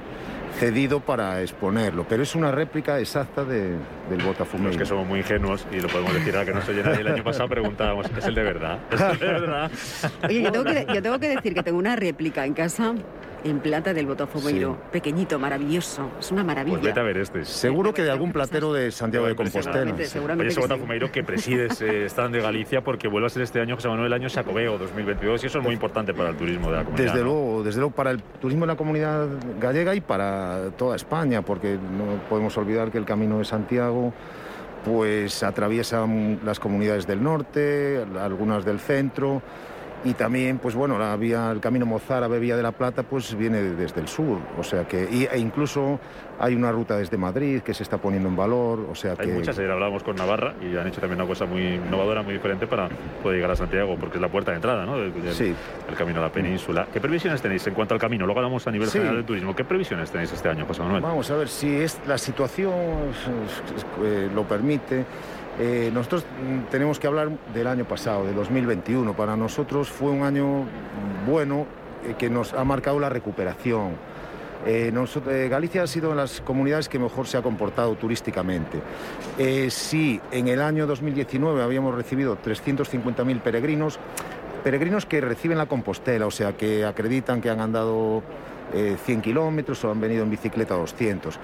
cedido 0.59 1.01
para 1.01 1.41
exponerlo. 1.43 2.05
Pero 2.09 2.23
es 2.23 2.35
una 2.35 2.51
réplica 2.51 2.99
exacta 3.01 3.45
de- 3.45 3.71
del 4.11 4.19
Los 4.19 4.27
Botafumeiro. 4.27 4.79
que 4.79 4.85
somos 4.87 5.07
muy 5.07 5.21
ingenuos 5.21 5.67
y 5.73 5.81
lo 5.81 5.89
podemos 5.89 6.15
decir 6.15 6.35
ahora 6.35 6.47
que 6.47 6.53
no 6.55 6.63
se 6.63 6.73
oye 6.73 6.83
nadie. 6.83 7.01
El 7.01 7.09
año 7.09 7.25
pasado 7.25 7.49
preguntábamos, 7.49 8.07
¿es 8.17 8.25
el 8.27 8.35
de 8.35 8.43
verdad? 8.43 8.79
¿Es 8.91 9.01
el 9.01 9.19
de 9.19 9.27
verdad? 9.27 9.71
Oye, 10.29 10.43
yo 10.43 10.53
tengo, 10.53 10.65
que, 10.65 10.87
yo 10.95 11.03
tengo 11.03 11.19
que 11.19 11.29
decir 11.29 11.55
que 11.55 11.63
tengo 11.63 11.79
una 11.79 11.97
réplica 11.97 12.45
en 12.47 12.55
casa 12.55 12.95
en 13.45 13.61
plata 13.61 13.93
del 13.93 14.07
Botafumeiro. 14.07 14.79
Pequeñito, 14.91 15.39
maravilloso. 15.39 16.11
Es 16.19 16.31
una 16.31 16.45
maravilla. 16.45 16.77
Pues 16.77 16.87
vete 16.87 17.01
a 17.01 17.03
ver 17.03 17.19
este. 17.19 17.45
Seguro 17.45 17.93
que 17.93 18.03
de 18.03 18.11
algún 18.11 18.33
platero 18.33 18.73
de 18.73 18.91
Santiago 18.91 19.27
de 19.27 19.35
Compostela. 19.35 19.75
Seguramente, 19.75 20.07
seguramente 20.07 20.43
Oye, 20.43 20.49
ese 20.51 20.61
que 20.61 20.67
sí. 20.67 20.69
Botafumeiro 20.69 21.13
que 21.13 21.25
presides 21.25 21.81
eh, 21.83 22.07
están 22.07 22.33
de 22.33 22.41
Galicia 22.41 22.83
porque 22.83 23.09
vuelve 23.09 23.27
a 23.27 23.31
ser 23.31 23.43
este 23.43 23.61
año 23.61 23.75
José 23.77 23.89
Manuel 23.89 24.13
año 24.13 24.29
Sacobeo 24.29 24.79
2022 24.79 25.45
y 25.45 25.47
eso 25.47 25.59
es 25.59 25.65
muy 25.65 25.75
importante 25.75 26.15
para 26.15 26.31
el 26.31 26.37
turismo 26.37 26.71
de 26.71 26.77
la 26.77 26.85
comunidad. 26.85 27.05
Desde 27.05 27.19
¿no? 27.19 27.25
luego, 27.25 27.63
desde 27.63 27.81
luego 27.81 27.95
para 27.95 28.11
el 28.11 28.23
turismo 28.23 28.63
de 28.63 28.73
la 28.73 28.77
comunidad 28.77 29.29
gallega 29.61 29.95
y 29.95 30.01
para 30.01 30.71
toda 30.77 30.97
España, 30.97 31.43
porque 31.43 31.75
no 31.75 32.23
podemos 32.29 32.57
olvidar 32.57 32.91
que 32.91 32.99
el 32.99 33.05
Camino 33.05 33.39
de 33.39 33.45
Santiago 33.45 34.13
pues 34.85 35.43
atraviesa 35.43 36.07
las 36.45 36.59
comunidades 36.59 37.07
del 37.07 37.23
norte, 37.23 38.05
algunas 38.19 38.65
del 38.65 38.81
centro 38.81 39.43
y 40.05 40.15
también 40.15 40.59
pues 40.59 40.75
bueno, 40.75 40.99
la 40.99 41.17
vía 41.17 41.51
el 41.53 41.61
Camino 41.61 41.87
Mozárabe, 41.87 42.39
Vía 42.41 42.57
de 42.57 42.63
la 42.63 42.73
Plata 42.73 43.03
pues 43.05 43.35
viene 43.37 43.63
desde 43.63 44.01
el 44.01 44.09
sur, 44.09 44.39
o 44.59 44.63
sea 44.65 44.85
que 44.87 45.09
y- 45.11 45.29
e 45.31 45.39
incluso 45.39 46.01
hay 46.41 46.55
una 46.57 46.73
ruta 46.73 46.97
desde 46.97 47.17
Madrid 47.17 47.61
que 47.63 47.73
se 47.73 47.85
está 47.85 47.99
poniendo 47.99 48.29
en 48.29 48.35
valor, 48.35 48.81
o 48.91 48.95
sea 48.97 49.13
Hay 49.13 49.29
que 49.29 49.33
muchas, 49.35 49.57
ayer 49.59 49.71
hablábamos 49.71 50.03
con 50.03 50.17
Navarra 50.17 50.55
y 50.61 50.77
han 50.77 50.89
hecho 50.89 51.01
también 51.01 51.21
una 51.21 51.29
cosa 51.29 51.45
muy 51.47 51.63
innovadora, 51.75 52.23
muy 52.23 52.33
diferente 52.35 52.67
para 52.67 52.89
poder 53.23 53.37
llegar 53.37 53.53
a 53.53 53.57
Santiago, 53.57 53.97
porque 54.01 54.17
es 54.19 54.23
la 54.23 54.29
puerta 54.29 54.51
de 54.51 54.57
entrada 54.57 54.85
¿no? 54.85 54.97
Sí. 55.33 55.55
del 55.87 55.97
camino 55.97 56.19
a 56.19 56.23
la 56.25 56.33
península. 56.33 56.89
¿Qué 56.93 57.01
previsiones 57.01 57.41
tenéis 57.41 57.65
en 57.69 57.75
cuanto 57.75 57.95
al 57.95 58.01
camino? 58.01 58.25
Luego 58.27 58.41
hablamos 58.41 58.67
a 58.67 58.71
nivel 58.73 58.89
Sí. 58.89 58.95
general 58.99 59.17
del 59.17 59.25
turismo. 59.25 59.55
¿Qué 59.55 59.65
previsiones 59.65 60.11
tenéis 60.11 60.33
este 60.33 60.49
año, 60.49 60.65
José 60.67 60.83
Manuel? 60.83 61.03
Vamos 61.03 61.31
a 61.31 61.37
ver 61.37 61.49
si 61.49 61.77
es 61.77 62.01
la 62.09 62.19
situación 62.19 62.73
eh, 64.05 64.29
lo 64.35 64.43
permite. 64.45 65.05
Eh, 65.59 65.91
nosotros 65.93 66.25
mm, 66.25 66.71
tenemos 66.71 66.99
que 66.99 67.07
hablar 67.07 67.31
del 67.53 67.67
año 67.67 67.85
pasado, 67.85 68.25
de 68.25 68.33
2021. 68.33 69.15
Para 69.15 69.37
nosotros 69.37 69.89
fue 69.89 70.11
un 70.11 70.23
año 70.23 70.65
bueno 71.27 71.67
eh, 72.05 72.15
que 72.17 72.31
nos 72.31 72.53
ha 72.55 72.65
marcado 72.65 72.99
la 72.99 73.09
recuperación. 73.09 74.13
Eh, 74.65 74.93
Galicia 75.51 75.83
ha 75.83 75.87
sido 75.89 76.11
de 76.11 76.17
las 76.17 76.41
comunidades 76.41 76.89
que 76.89 76.99
mejor 76.99 77.27
se 77.27 77.37
ha 77.37 77.43
comportado 77.43 77.97
turísticamente. 77.97 78.81
Sí, 79.69 80.21
en 80.31 80.47
el 80.47 80.63
año 80.63 80.87
2019 80.87 81.63
habíamos 81.65 81.97
recibido 81.97 82.39
350.000 82.39 83.41
peregrinos, 83.41 83.99
peregrinos 84.63 85.05
que 85.05 85.21
reciben 85.21 85.59
la 85.59 85.67
Compostela, 85.67 86.27
o 86.27 86.31
sea, 86.31 86.57
que 86.57 86.85
acreditan 86.85 87.41
que 87.41 87.51
han 87.51 87.61
andado 87.61 88.23
eh, 88.75 88.97
100 89.05 89.21
kilómetros 89.21 89.85
o 89.85 89.91
han 89.91 90.01
venido 90.01 90.23
en 90.23 90.31
bicicleta 90.31 90.75
200. 90.75 91.39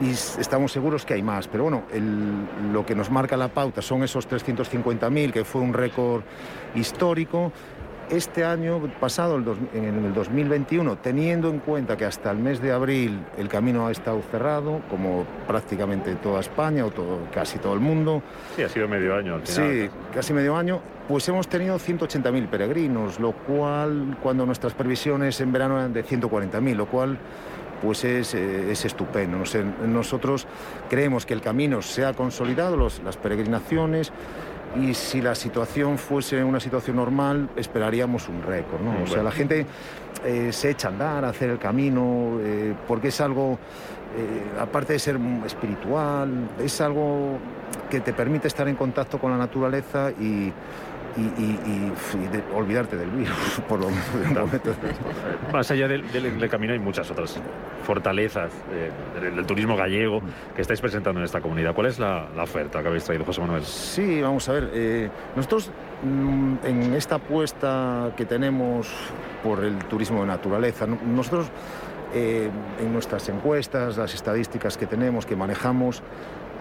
Y 0.00 0.10
estamos 0.10 0.72
seguros 0.72 1.04
que 1.04 1.14
hay 1.14 1.22
más, 1.22 1.46
pero 1.46 1.64
bueno, 1.64 1.82
el- 1.92 2.72
lo 2.72 2.86
que 2.86 2.94
nos 2.94 3.10
marca 3.10 3.36
la 3.36 3.48
pauta 3.48 3.82
son 3.82 4.02
esos 4.02 4.26
350.000, 4.26 5.30
que 5.32 5.44
fue 5.44 5.60
un 5.60 5.74
récord 5.74 6.22
histórico. 6.74 7.52
Este 8.08 8.44
año 8.44 8.80
pasado, 8.98 9.36
el 9.36 9.44
dos- 9.44 9.58
en 9.72 9.84
el 10.06 10.12
2021, 10.14 10.96
teniendo 10.96 11.48
en 11.48 11.60
cuenta 11.60 11.96
que 11.96 12.04
hasta 12.06 12.30
el 12.32 12.38
mes 12.38 12.60
de 12.60 12.72
abril 12.72 13.20
el 13.38 13.48
camino 13.48 13.86
ha 13.86 13.92
estado 13.92 14.20
cerrado, 14.32 14.80
como 14.90 15.24
prácticamente 15.46 16.16
toda 16.16 16.40
España 16.40 16.84
o 16.84 16.90
todo- 16.90 17.20
casi 17.32 17.58
todo 17.58 17.74
el 17.74 17.80
mundo, 17.80 18.20
Sí, 18.56 18.62
ha 18.62 18.68
sido 18.68 18.88
medio 18.88 19.14
año 19.14 19.34
al 19.34 19.42
final. 19.46 19.70
Sí, 19.70 19.90
casi 20.12 20.32
medio 20.32 20.56
año. 20.56 20.80
Pues 21.06 21.28
hemos 21.28 21.46
tenido 21.46 21.78
180.000 21.78 22.48
peregrinos, 22.48 23.20
lo 23.20 23.32
cual, 23.32 24.16
cuando 24.22 24.44
nuestras 24.46 24.72
previsiones 24.74 25.40
en 25.40 25.52
verano 25.52 25.76
eran 25.78 25.92
de 25.92 26.02
140.000, 26.02 26.76
lo 26.76 26.86
cual 26.86 27.16
pues 27.82 28.04
es, 28.04 28.34
eh, 28.34 28.70
es 28.72 28.84
estupendo. 28.84 29.38
Nosotros 29.86 30.46
creemos 30.88 31.26
que 31.26 31.34
el 31.34 31.40
camino 31.40 31.82
se 31.82 32.04
ha 32.04 32.12
consolidado, 32.12 32.76
los- 32.76 33.00
las 33.04 33.16
peregrinaciones, 33.16 34.12
y 34.80 34.94
si 34.94 35.20
la 35.20 35.34
situación 35.34 35.98
fuese 35.98 36.44
una 36.44 36.60
situación 36.60 36.96
normal, 36.96 37.48
esperaríamos 37.56 38.28
un 38.28 38.42
récord. 38.42 38.80
¿no? 38.80 39.02
O 39.02 39.06
sea, 39.06 39.22
la 39.22 39.32
gente 39.32 39.66
eh, 40.24 40.52
se 40.52 40.70
echa 40.70 40.88
a 40.88 40.90
andar, 40.92 41.24
a 41.24 41.30
hacer 41.30 41.50
el 41.50 41.58
camino, 41.58 42.38
eh, 42.40 42.74
porque 42.86 43.08
es 43.08 43.20
algo, 43.20 43.58
eh, 44.16 44.60
aparte 44.60 44.92
de 44.92 44.98
ser 44.98 45.18
espiritual, 45.46 46.28
es 46.62 46.80
algo 46.80 47.38
que 47.88 48.00
te 48.00 48.12
permite 48.12 48.46
estar 48.48 48.68
en 48.68 48.76
contacto 48.76 49.18
con 49.18 49.30
la 49.32 49.38
naturaleza 49.38 50.10
y, 50.20 50.52
y- 51.20 51.42
y- 51.42 51.92
y, 52.24 52.26
de- 52.28 52.42
olvidarte 52.54 52.96
del 52.96 53.10
virus, 53.10 53.60
por 53.68 53.80
lo 53.80 53.88
menos 53.90 54.14
de 54.14 54.26
un 54.28 54.34
momento. 54.34 54.70
Más 55.52 55.70
allá 55.70 55.88
del, 55.88 56.10
del- 56.12 56.38
del 56.38 56.50
camino 56.50 56.72
hay 56.72 56.78
muchas 56.78 57.10
otras 57.10 57.38
fortalezas 57.84 58.50
eh, 58.72 58.90
del, 59.20 59.36
del 59.36 59.46
turismo 59.46 59.76
gallego 59.76 60.20
que 60.54 60.62
estáis 60.62 60.80
presentando 60.80 61.20
en 61.20 61.24
esta 61.24 61.40
comunidad. 61.40 61.74
¿Cuál 61.74 61.86
es 61.88 61.98
la, 61.98 62.28
la 62.36 62.44
oferta 62.44 62.80
que 62.82 62.88
habéis 62.88 63.04
traído, 63.04 63.24
José 63.24 63.40
Manuel? 63.40 63.64
Sí, 63.64 64.20
vamos 64.22 64.48
a 64.48 64.52
ver. 64.52 64.70
eh, 64.72 65.10
nosotros 65.36 65.70
mm, 66.02 66.54
en 66.64 66.94
esta 66.94 67.16
apuesta 67.16 68.12
que 68.16 68.24
tenemos 68.26 68.88
por 69.42 69.64
el 69.64 69.76
turismo 69.86 70.20
de 70.20 70.26
naturaleza, 70.26 70.86
no- 70.86 70.98
nosotros 71.06 71.46
eh, 72.14 72.50
en 72.80 72.92
nuestras 72.92 73.28
encuestas, 73.28 73.96
las 73.96 74.14
estadísticas 74.14 74.76
que 74.76 74.86
tenemos, 74.86 75.26
que 75.26 75.36
manejamos, 75.36 76.02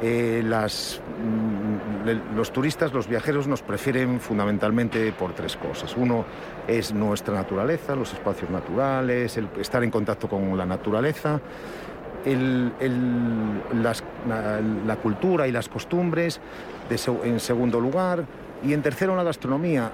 eh, 0.02 0.42
mm, 0.44 2.36
los 2.36 2.52
turistas, 2.52 2.94
los 2.94 3.08
viajeros 3.08 3.48
nos 3.48 3.62
prefieren 3.62 4.20
fundamentalmente 4.20 5.12
por 5.12 5.34
tres 5.34 5.58
cosas. 5.58 5.96
Uno 5.98 6.26
es 6.68 6.94
nuestra 6.94 7.34
naturaleza, 7.34 7.96
los 7.96 8.14
espacios 8.14 8.50
naturales, 8.50 9.38
el 9.38 9.48
estar 9.60 9.84
en 9.84 9.92
contacto 9.92 10.28
con 10.30 10.58
la 10.58 10.66
naturaleza. 10.66 11.40
la, 13.76 14.96
cultura 15.02 15.48
y 15.48 15.52
las 15.52 15.70
costumbres, 15.70 16.40
en 17.24 17.40
segundo 17.40 17.80
lugar, 17.80 18.26
y 18.64 18.74
en 18.74 18.82
tercero 18.82 19.16
la 19.16 19.24
gastronomía, 19.24 19.92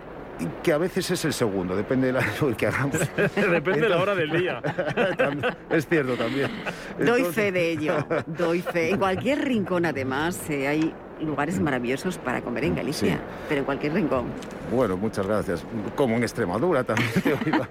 que 0.63 0.73
a 0.73 0.77
veces 0.77 1.09
es 1.11 1.23
el 1.25 1.33
segundo, 1.33 1.75
depende 1.75 2.07
de 2.07 2.13
la, 2.13 2.25
lo 2.41 2.55
que 2.57 2.67
hagamos. 2.67 2.99
Depende 3.35 3.81
de 3.81 3.89
la 3.89 3.97
hora 4.01 4.15
del 4.15 4.31
día. 4.31 4.61
Es 5.69 5.87
cierto 5.87 6.15
también. 6.15 6.49
Doy 6.97 7.07
Entonces- 7.21 7.35
fe 7.35 7.51
de 7.51 7.71
ello, 7.71 8.05
doy 8.27 8.61
fe. 8.61 8.91
En 8.91 8.97
cualquier 8.97 9.43
rincón, 9.45 9.85
además, 9.85 10.39
eh, 10.49 10.67
hay 10.67 10.93
lugares 11.21 11.59
maravillosos 11.59 12.17
para 12.17 12.41
comer 12.41 12.65
en 12.65 12.75
Galicia, 12.75 13.13
Sí. 13.15 13.19
pero 13.47 13.59
en 13.59 13.65
cualquier 13.65 13.93
rincón. 13.93 14.25
Bueno, 14.71 14.97
muchas 14.97 15.25
gracias. 15.25 15.63
Como 15.95 16.15
en 16.17 16.23
Extremadura 16.23 16.83
también. 16.83 17.09
te 17.23 17.33
oiga. 17.33 17.69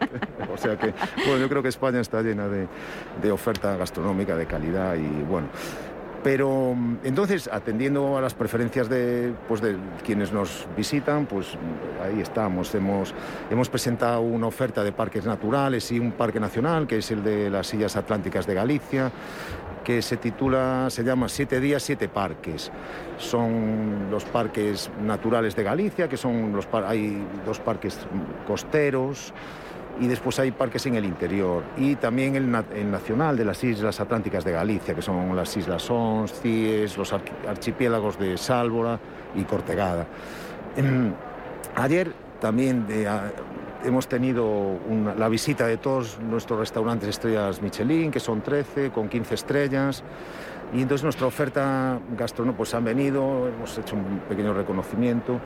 o 0.52 0.56
sea 0.56 0.78
que, 0.78 0.94
bueno, 1.26 1.38
yo 1.38 1.48
creo 1.48 1.62
que 1.62 1.68
España 1.68 2.00
está 2.00 2.22
llena 2.22 2.48
de, 2.48 2.66
de 3.22 3.30
oferta 3.32 3.76
gastronómica 3.76 4.36
de 4.36 4.46
calidad 4.46 4.94
y 4.94 5.06
bueno. 5.28 5.48
Pero 6.24 6.74
mm, 6.74 7.00
entonces, 7.04 7.48
atendiendo 7.52 8.16
a 8.16 8.20
las 8.22 8.34
preferencias 8.34 8.88
de, 8.88 9.34
pues, 9.46 9.60
de 9.60 9.76
quienes 10.04 10.32
nos 10.32 10.66
visitan, 10.76 11.26
pues 11.26 11.48
ahí 12.02 12.20
estamos. 12.20 12.74
Hemos, 12.74 13.14
hemos 13.50 13.68
presentado 13.68 14.22
una 14.22 14.46
oferta 14.46 14.82
de 14.82 14.90
parques 14.90 15.26
naturales 15.26 15.92
y 15.92 16.00
un 16.00 16.12
parque 16.12 16.40
nacional, 16.40 16.86
que 16.86 16.98
es 16.98 17.10
el 17.10 17.22
de 17.22 17.50
las 17.50 17.66
Sillas 17.66 17.94
Atlánticas 17.96 18.46
de 18.46 18.54
Galicia, 18.54 19.12
que 19.84 20.00
se 20.00 20.16
titula, 20.16 20.86
se 20.88 21.04
llama 21.04 21.28
Siete 21.28 21.60
días, 21.60 21.82
siete 21.82 22.08
parques. 22.08 22.72
Son 23.18 24.08
los 24.10 24.24
parques 24.24 24.90
naturales 25.02 25.54
de 25.54 25.62
Galicia, 25.62 26.08
que 26.08 26.16
son 26.16 26.52
los 26.52 26.66
hay 26.72 27.22
dos 27.44 27.60
parques 27.60 27.98
costeros 28.46 29.34
y 30.00 30.06
después 30.08 30.38
hay 30.40 30.50
parques 30.50 30.84
en 30.86 30.96
el 30.96 31.04
interior 31.04 31.62
y 31.76 31.94
también 31.96 32.34
el, 32.36 32.50
na- 32.50 32.64
el 32.74 32.90
nacional 32.90 33.36
de 33.36 33.44
las 33.44 33.62
Islas 33.62 34.00
Atlánticas 34.00 34.44
de 34.44 34.52
Galicia, 34.52 34.94
que 34.94 35.02
son 35.02 35.34
las 35.36 35.56
Islas 35.56 35.88
Ons, 35.90 36.32
Cíes, 36.40 36.96
los 36.98 37.12
archipiélagos 37.12 38.18
de 38.18 38.36
Sálvora 38.36 38.98
y 39.36 39.42
Cortegada. 39.44 40.06
Em, 40.76 41.12
Ayer 41.76 42.12
también 42.40 42.86
eh, 42.88 43.06
hemos 43.84 44.06
tenido 44.06 44.78
la 45.18 45.28
visita 45.28 45.66
de 45.66 45.76
todos 45.76 46.20
nuestros 46.20 46.58
restaurantes 46.60 47.08
estrellas 47.08 47.60
Michelin, 47.62 48.10
que 48.12 48.20
son 48.20 48.42
13, 48.42 48.90
con 48.90 49.08
15 49.08 49.34
estrellas. 49.34 50.04
Y 50.72 50.82
entonces 50.82 51.02
nuestra 51.04 51.26
oferta 51.26 51.98
gastronómica, 52.16 52.56
pues 52.58 52.74
han 52.74 52.84
venido, 52.84 53.48
hemos 53.48 53.76
hecho 53.78 53.96
un 53.96 54.20
pequeño 54.28 54.54
reconocimiento. 54.54 55.40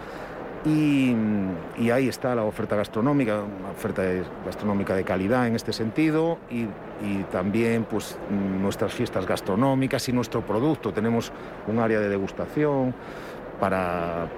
Y, 0.68 1.90
ahí 1.90 2.08
está 2.08 2.34
la 2.34 2.44
oferta 2.44 2.76
gastronómica, 2.76 3.36
una 3.36 3.70
oferta 3.70 4.02
gastronómica 4.44 4.94
de 4.94 5.04
calidad 5.04 5.46
en 5.46 5.56
este 5.56 5.72
sentido 5.72 6.38
y, 6.50 6.66
también 7.30 7.84
pues 7.84 8.18
nuestras 8.60 8.92
fiestas 8.92 9.26
gastronómicas 9.26 10.08
y 10.08 10.12
nuestro 10.12 10.42
producto. 10.42 10.92
Tenemos 10.92 11.32
un 11.66 11.78
área 11.78 12.00
de 12.00 12.08
degustación 12.08 12.94
para 13.60 14.28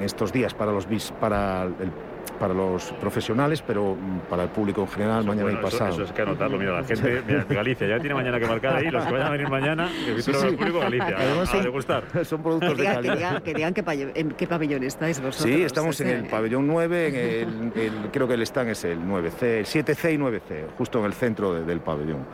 estos 0.00 0.32
días 0.32 0.54
para 0.54 0.72
los 0.72 0.86
para 1.20 1.64
el 1.64 1.92
para 2.38 2.54
los 2.54 2.92
profesionales, 2.92 3.62
pero 3.66 3.94
mm, 3.94 4.28
para 4.30 4.44
el 4.44 4.48
público 4.50 4.82
en 4.82 4.88
general, 4.88 5.24
mañana 5.24 5.52
y 5.52 5.56
pasado. 5.56 5.90
Eso, 5.90 6.02
es 6.04 6.12
que 6.12 6.22
anotarlo, 6.22 6.58
mira, 6.58 6.80
la 6.80 6.84
gente 6.84 7.22
de 7.22 7.54
Galicia 7.54 7.86
ya 7.86 7.98
tiene 7.98 8.14
mañana 8.14 8.38
que 8.38 8.46
marcar 8.46 8.76
ahí, 8.76 8.90
los 8.90 9.04
que 9.04 9.12
vayan 9.12 9.26
a 9.28 9.30
venir 9.30 9.48
mañana, 9.48 9.88
que 10.04 10.22
sí, 10.22 10.32
sí. 10.32 10.46
el 10.46 10.56
público 10.56 10.80
Galicia, 10.80 11.16
Además, 11.18 11.54
a, 11.54 11.60
degustar. 11.60 12.04
Son 12.24 12.42
productos 12.42 12.78
de 12.78 12.84
calidad. 12.84 13.42
Que 13.42 13.54
digan, 13.54 13.74
en 14.14 14.30
qué 14.32 14.46
pabellón 14.46 14.82
estáis 14.82 15.20
vosotros. 15.20 15.52
Sí, 15.52 15.62
estamos 15.62 16.00
en 16.00 16.08
el 16.08 16.24
pabellón 16.26 16.66
9, 16.66 17.08
en 17.08 17.72
el, 17.74 18.10
creo 18.12 18.28
que 18.28 18.34
el 18.34 18.42
stand 18.42 18.70
es 18.70 18.84
el 18.84 19.00
9C, 19.00 19.42
el 19.42 19.66
7C 19.66 20.14
y 20.14 20.18
9C, 20.18 20.66
justo 20.76 20.98
en 21.00 21.04
el 21.06 21.12
centro 21.12 21.54
del 21.54 21.80
pabellón. 21.80 22.26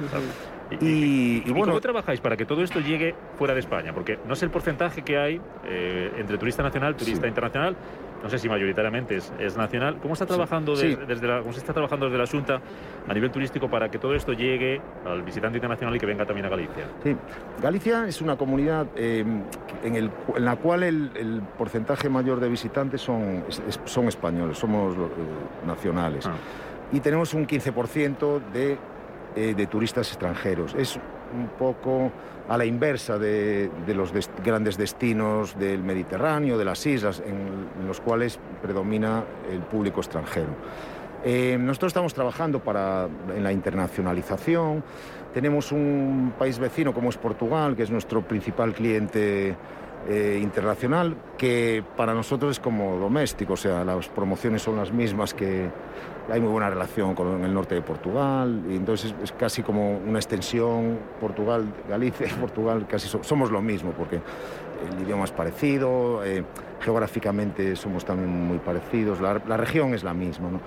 Y, 0.80 1.42
y, 1.44 1.50
bueno, 1.50 1.66
¿Cómo 1.66 1.80
trabajáis 1.80 2.20
para 2.20 2.36
que 2.36 2.46
todo 2.46 2.62
esto 2.62 2.80
llegue 2.80 3.14
fuera 3.36 3.54
de 3.54 3.60
España? 3.60 3.92
Porque 3.92 4.18
no 4.26 4.34
sé 4.34 4.46
el 4.46 4.50
porcentaje 4.50 5.02
que 5.02 5.18
hay 5.18 5.40
eh, 5.66 6.12
entre 6.16 6.38
turista 6.38 6.62
nacional, 6.62 6.96
turista 6.96 7.26
internacional, 7.26 7.76
no 8.22 8.28
sé 8.30 8.38
si 8.38 8.48
mayoritariamente 8.48 9.16
es, 9.16 9.56
nacional. 9.56 9.98
¿Cómo 10.00 10.14
está 10.14 10.26
trabajando 10.26 10.76
desde 10.76 11.26
la, 11.26 11.40
cómo 11.40 11.52
se 11.52 11.58
está 11.58 11.72
trabajando 11.72 12.06
desde 12.06 12.18
la 12.18 12.26
Junta 12.26 12.60
a 13.08 13.14
nivel 13.14 13.30
turístico 13.30 13.68
para 13.68 13.90
que 13.90 13.98
todo 13.98 14.14
esto 14.14 14.32
llegue 14.32 14.80
al 15.04 15.22
visitante 15.22 15.58
internacional 15.58 15.94
y 15.96 15.98
que 15.98 16.06
venga 16.06 16.24
también 16.24 16.46
a 16.46 16.48
Galicia? 16.48 16.86
Sí, 17.02 17.16
Galicia 17.60 18.06
es 18.06 18.20
una 18.20 18.36
comunidad 18.36 18.86
eh, 18.96 19.24
en, 19.82 19.96
el, 19.96 20.10
en, 20.36 20.44
la 20.44 20.56
cual 20.56 20.82
el, 20.84 21.42
porcentaje 21.58 22.08
mayor 22.08 22.40
de 22.40 22.48
visitantes 22.48 23.00
son, 23.00 23.44
son 23.84 24.08
españoles, 24.08 24.58
somos 24.58 24.96
eh, 24.96 25.00
nacionales. 25.66 26.26
Ah. 26.26 26.34
Y 26.92 27.00
tenemos 27.00 27.34
un 27.34 27.46
15% 27.46 28.40
de, 28.52 28.78
eh, 29.34 29.54
de 29.54 29.66
turistas 29.66 30.08
extranjeros. 30.08 30.74
Es 30.74 30.98
un 31.32 31.48
poco 31.58 32.10
a 32.48 32.58
la 32.58 32.64
inversa 32.64 33.18
de, 33.18 33.70
los 33.88 34.12
grandes 34.44 34.76
destinos 34.76 35.58
del 35.58 35.82
Mediterráneo, 35.82 36.58
de 36.58 36.64
las 36.64 36.84
islas, 36.86 37.22
en, 37.24 37.86
los 37.86 38.00
cuales 38.00 38.38
predomina 38.60 39.24
el 39.50 39.60
público 39.60 40.00
extranjero. 40.00 40.50
Eh, 41.24 41.56
nosotros 41.58 41.90
estamos 41.90 42.14
trabajando 42.14 42.60
para, 42.60 43.08
en 43.34 43.44
la 43.44 43.52
internacionalización. 43.52 44.82
Tenemos 45.32 45.72
un 45.72 46.34
país 46.38 46.58
vecino 46.58 46.92
como 46.92 47.10
es 47.10 47.16
Portugal, 47.16 47.76
que 47.76 47.84
es 47.84 47.90
nuestro 47.90 48.22
principal 48.22 48.74
cliente 48.74 49.56
eh, 50.08 50.40
internacional, 50.42 51.16
que 51.38 51.84
para 51.96 52.14
nosotros 52.14 52.52
es 52.52 52.60
como 52.60 52.96
doméstico, 52.98 53.54
o 53.54 53.56
sea, 53.56 53.84
las 53.84 54.08
promociones 54.08 54.62
son 54.62 54.76
las 54.76 54.92
mismas 54.92 55.34
que, 55.34 55.70
hay 56.30 56.40
muy 56.40 56.50
buena 56.50 56.70
relación 56.70 57.14
con 57.14 57.44
el 57.44 57.52
norte 57.52 57.74
de 57.74 57.82
Portugal 57.82 58.62
y 58.70 58.76
entonces 58.76 59.14
es 59.22 59.32
casi 59.32 59.62
como 59.62 59.98
una 59.98 60.18
extensión 60.18 60.98
Portugal, 61.20 61.64
Galicia 61.88 62.28
Portugal 62.40 62.86
casi 62.88 63.08
somos 63.22 63.50
lo 63.50 63.60
mismo 63.60 63.92
porque 63.92 64.16
el 64.16 65.02
idioma 65.02 65.24
es 65.24 65.32
parecido, 65.32 66.24
eh, 66.24 66.44
geográficamente 66.80 67.76
somos 67.76 68.04
también 68.04 68.30
muy 68.30 68.58
parecidos, 68.58 69.20
la, 69.20 69.56
región 69.56 69.94
es 69.94 70.04
la 70.04 70.14
misma. 70.14 70.50
¿no? 70.50 70.60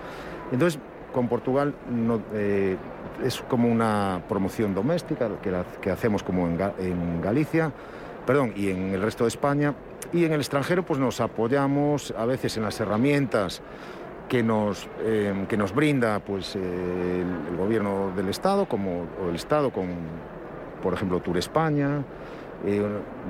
Entonces 0.51 0.79
con 1.13 1.27
Portugal 1.27 1.73
no, 1.89 2.21
eh, 2.33 2.75
es 3.23 3.41
como 3.41 3.69
una 3.69 4.21
promoción 4.27 4.73
doméstica 4.73 5.29
que, 5.41 5.53
que 5.81 5.89
hacemos 5.89 6.23
como 6.23 6.47
en, 6.47 6.59
en 6.79 7.21
Galicia 7.21 7.71
perdón, 8.25 8.53
y 8.55 8.69
en 8.69 8.93
el 8.93 9.01
resto 9.01 9.23
de 9.23 9.29
España. 9.29 9.75
Y 10.13 10.25
en 10.25 10.33
el 10.33 10.39
extranjero 10.39 10.83
pues 10.83 10.99
nos 10.99 11.19
apoyamos 11.21 12.13
a 12.17 12.25
veces 12.25 12.57
en 12.57 12.63
las 12.63 12.79
herramientas 12.79 13.61
que 14.29 14.43
nos, 14.43 14.87
eh, 15.01 15.45
que 15.47 15.57
nos 15.57 15.73
brinda 15.73 16.19
pues, 16.19 16.55
eh, 16.55 16.59
el, 17.49 17.57
gobierno 17.57 18.11
del 18.15 18.29
Estado, 18.29 18.67
como 18.67 19.05
o 19.23 19.29
el 19.29 19.35
Estado 19.35 19.71
con, 19.71 19.87
por 20.81 20.93
ejemplo, 20.93 21.19
Tour 21.19 21.37
España. 21.37 22.03
Eh, 22.65 22.81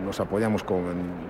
nos 0.06 0.20
apoyamos 0.20 0.64
con 0.64 0.84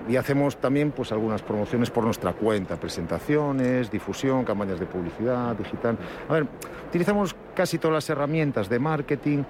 y 0.07 0.17
hacemos 0.17 0.57
también 0.57 0.91
pues 0.91 1.11
algunas 1.11 1.41
promociones 1.41 1.89
por 1.89 2.03
nuestra 2.03 2.33
cuenta, 2.33 2.75
presentaciones, 2.75 3.89
difusión, 3.89 4.43
campañas 4.43 4.79
de 4.79 4.85
publicidad 4.85 5.55
digital. 5.55 5.97
A 6.29 6.33
ver, 6.33 6.47
utilizamos 6.87 7.35
casi 7.55 7.79
todas 7.79 7.95
las 7.95 8.09
herramientas 8.09 8.69
de 8.69 8.79
marketing 8.79 9.43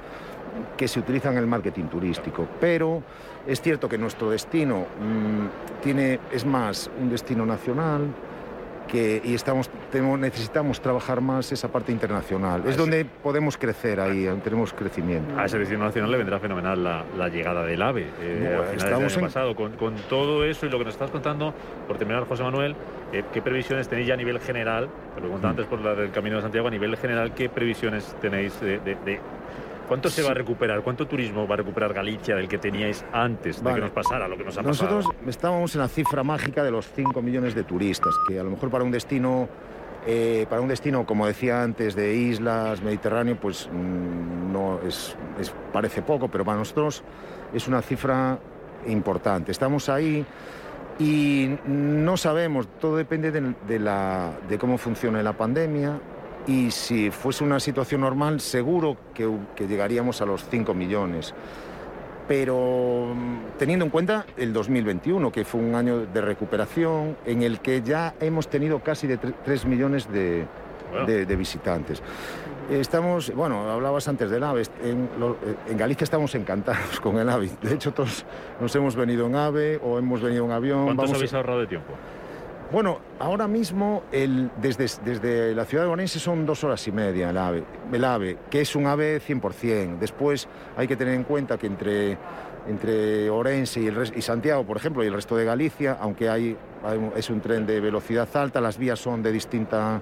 que 0.78 0.88
se 0.88 1.00
utilizan 1.00 1.34
en 1.34 1.40
el 1.40 1.48
marketing 1.48 1.86
turístico, 1.86 2.48
pero 2.60 3.04
es 3.46 3.62
cierto 3.62 3.90
que 3.90 3.98
nuestro 3.98 4.30
destino 4.30 4.86
mm, 5.00 5.82
tiene 5.84 6.20
es 6.32 6.46
más 6.46 6.90
un 7.02 7.10
destino 7.10 7.46
nacional, 7.46 8.08
que, 8.88 9.22
y 9.24 9.34
estamos, 9.34 9.70
tenemos, 9.92 10.20
necesitamos 10.20 10.82
trabajar 10.82 11.22
más 11.22 11.52
esa 11.52 11.68
parte 11.70 11.92
internacional. 11.92 12.64
Es 12.68 12.78
donde 12.78 13.06
podemos 13.06 13.58
crecer 13.58 14.00
ahí, 14.00 14.28
tenemos 14.44 14.74
crecimiento. 14.74 15.38
A 15.38 15.46
ese 15.46 15.58
destino 15.60 15.84
nacional 15.84 16.12
le 16.12 16.18
vendrá 16.18 16.40
fenomenal 16.40 16.84
la, 16.84 17.30
llegada 17.30 17.66
del 17.66 17.82
AVE. 17.82 18.08
Eh, 18.22 18.62
estamos 18.76 19.18
pasado. 19.18 19.56
Con, 19.56 19.74
con, 19.74 19.96
todo 20.10 20.46
eso 20.46 20.66
y 20.66 20.70
lo 20.70 20.78
que 20.78 20.86
nos 20.86 20.94
estás 20.94 21.12
contando, 21.12 21.54
por 21.88 21.98
terminar, 21.98 22.26
José 22.28 22.44
Manuel, 22.44 22.76
eh, 23.12 23.24
¿qué 23.34 23.42
previsiones 23.42 23.88
tenéis 23.88 24.08
ya 24.08 24.14
a 24.14 24.18
nivel 24.18 24.40
general? 24.40 24.90
Te 25.16 25.22
lo 25.22 25.30
contaba 25.30 25.54
mm. 25.54 25.58
antes 25.58 25.66
por 25.68 25.82
la 25.82 25.96
del 25.96 26.12
Camino 26.12 26.38
de 26.38 26.44
Santiago, 26.44 26.68
a 26.68 26.72
nivel 26.72 26.96
general, 26.98 27.34
¿qué 27.34 27.50
previsiones 27.50 28.16
tenéis 28.22 28.60
de, 28.62 28.80
de 28.80 29.20
¿Cuánto 29.88 30.10
se 30.10 30.24
va 30.24 30.32
a 30.32 30.34
recuperar? 30.34 30.82
¿Cuánto 30.82 31.08
turismo 31.08 31.48
va 31.48 31.54
a 31.54 31.58
recuperar 31.58 31.94
Galicia 31.94 32.36
del 32.36 32.48
que 32.48 32.58
teníais 32.58 33.06
antes 33.12 33.64
de 33.64 33.74
que 33.74 33.82
nos 33.82 33.92
pasara 33.92 34.28
lo 34.28 34.38
que 34.38 34.44
nos 34.44 34.58
ha 34.58 34.64
pasado? 34.64 35.00
Nosotros 35.00 35.16
estábamos 35.28 35.76
en 35.76 35.82
la 35.82 35.88
cifra 35.88 36.24
mágica 36.24 36.64
de 36.64 36.72
los 36.72 36.92
5 36.92 37.22
millones 37.22 37.54
de 37.54 37.64
turistas, 37.64 38.14
que 38.28 38.40
a 38.40 38.44
lo 38.44 38.50
mejor 38.50 38.72
para 38.72 38.84
un 38.84 38.92
destino, 38.92 39.48
eh, 40.08 40.48
para 40.50 40.62
un 40.62 40.68
destino 40.68 41.06
como 41.06 41.28
decía 41.28 41.62
antes, 41.62 41.96
de 41.96 42.16
islas, 42.16 42.82
Mediterráneo, 42.82 43.38
pues 43.40 43.70
mm, 43.72 44.52
no 44.52 44.80
es, 44.82 45.16
parece 45.72 46.02
poco, 46.02 46.30
pero 46.30 46.44
para 46.44 46.58
nosotros 46.58 47.04
es 47.54 47.68
una 47.68 47.82
cifra 47.82 48.40
importante. 48.88 49.52
Estamos 49.52 49.88
ahí 49.90 50.26
y 50.98 51.58
no 51.68 52.18
sabemos, 52.18 52.68
todo 52.80 52.96
depende 52.96 53.32
de, 53.32 53.80
la, 53.80 54.32
de 54.48 54.58
cómo 54.58 54.78
funcione 54.78 55.22
la 55.22 55.34
pandemia, 55.34 56.00
y 56.48 56.72
si 56.72 57.12
fuese 57.12 57.44
una 57.44 57.60
situación 57.60 58.02
normal 58.02 58.40
seguro 58.40 58.98
que, 59.14 59.30
llegaríamos 59.68 60.22
a 60.22 60.26
los 60.26 60.44
5 60.50 60.74
millones. 60.74 61.34
Pero 62.28 63.14
mm, 63.16 63.58
teniendo 63.58 63.86
en 63.86 63.92
cuenta 63.92 64.26
el 64.38 64.52
2021, 64.54 65.32
que 65.32 65.46
fue 65.46 65.62
un 65.62 65.76
año 65.76 66.06
de 66.06 66.22
recuperación 66.22 67.18
en 67.26 67.44
el 67.44 67.60
que 67.60 67.82
ya 67.82 68.16
hemos 68.20 68.48
tenido 68.48 68.80
casi 68.80 69.08
de 69.08 69.18
3 69.18 69.66
millones 69.66 70.08
de, 70.12 70.46
visitantes. 71.38 72.02
Estamos, 72.70 73.32
bueno, 73.36 73.70
hablabas 73.70 74.08
antes 74.08 74.32
del 74.32 74.44
AVE, 74.44 74.64
en, 74.84 75.08
en, 75.70 75.78
Galicia 75.78 76.04
estamos 76.04 76.34
encantados 76.34 77.00
con 77.00 77.20
el 77.20 77.30
AVE. 77.30 77.52
De 77.62 77.76
hecho, 77.76 77.92
todos 77.94 78.26
nos 78.60 78.76
hemos 78.76 78.96
venido 78.96 79.28
en 79.28 79.36
AVE 79.36 79.80
o 79.84 80.00
hemos 80.00 80.22
venido 80.22 80.46
en 80.46 80.52
avión. 80.52 80.86
¿Cuántos 80.86 81.14
habéis 81.14 81.34
ahorrado 81.34 81.60
de 81.60 81.68
tiempo? 81.68 81.94
Bueno, 82.72 83.00
ahora 83.20 83.48
mismo 83.48 84.04
desde, 84.12 85.54
la 85.54 85.66
ciudad 85.66 85.84
de 85.84 85.90
Orense 85.90 86.20
son 86.20 86.48
dos 86.48 86.64
horas 86.64 86.88
y 86.88 86.92
media 86.92 87.30
el 87.30 88.04
AVE, 88.04 88.38
que 88.50 88.62
es 88.62 88.76
un 88.76 88.88
AVE 88.88 89.22
100%. 89.22 90.00
Después 90.00 90.48
hay 90.76 90.88
que 90.88 90.96
tener 90.96 91.14
en 91.14 91.24
cuenta 91.24 91.60
que 91.60 91.68
entre, 91.68 93.30
Orense 93.30 93.82
y 94.16 94.22
Santiago, 94.22 94.66
por 94.66 94.78
ejemplo, 94.78 95.04
y 95.04 95.08
el 95.08 95.14
resto 95.14 95.38
de 95.38 95.46
Galicia, 95.46 95.98
aunque 96.02 96.28
hay, 96.28 96.58
es 97.16 97.30
un 97.30 97.40
tren 97.40 97.68
de 97.68 97.80
velocidad 97.80 98.28
alta, 98.36 98.60
las 98.60 98.80
vías 98.80 99.00
son 99.00 99.22
de, 99.22 99.32
distinta, 99.32 100.02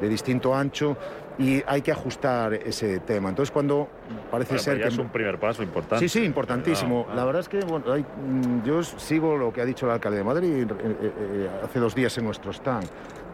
de 0.00 0.08
distinto 0.08 0.54
ancho, 0.54 0.96
y 1.38 1.62
hay 1.66 1.82
que 1.82 1.92
ajustar 1.92 2.54
ese 2.54 2.98
tema. 3.00 3.28
Entonces, 3.28 3.52
cuando 3.52 3.88
parece 4.30 4.58
ser 4.58 4.80
que... 4.80 4.88
es 4.88 4.98
un 4.98 5.08
primer 5.08 5.38
paso 5.38 5.62
importante. 5.62 6.08
Sí, 6.08 6.20
sí, 6.20 6.24
importantísimo. 6.24 7.06
La 7.14 7.24
verdad 7.24 7.40
es 7.40 7.48
que 7.48 7.60
bueno, 7.60 7.86
mm, 7.86 8.64
yo 8.64 8.82
sigo 8.82 9.36
lo 9.36 9.52
que 9.52 9.60
ha 9.60 9.64
dicho 9.64 9.86
el 9.86 9.92
alcalde 9.92 10.18
de 10.18 10.24
Madrid 10.24 10.48
eh, 10.48 10.66
eh, 10.70 11.12
eh, 11.18 11.50
hace 11.64 11.78
dos 11.78 11.94
días 11.94 12.16
en 12.18 12.24
nuestro 12.24 12.52
stand 12.52 12.88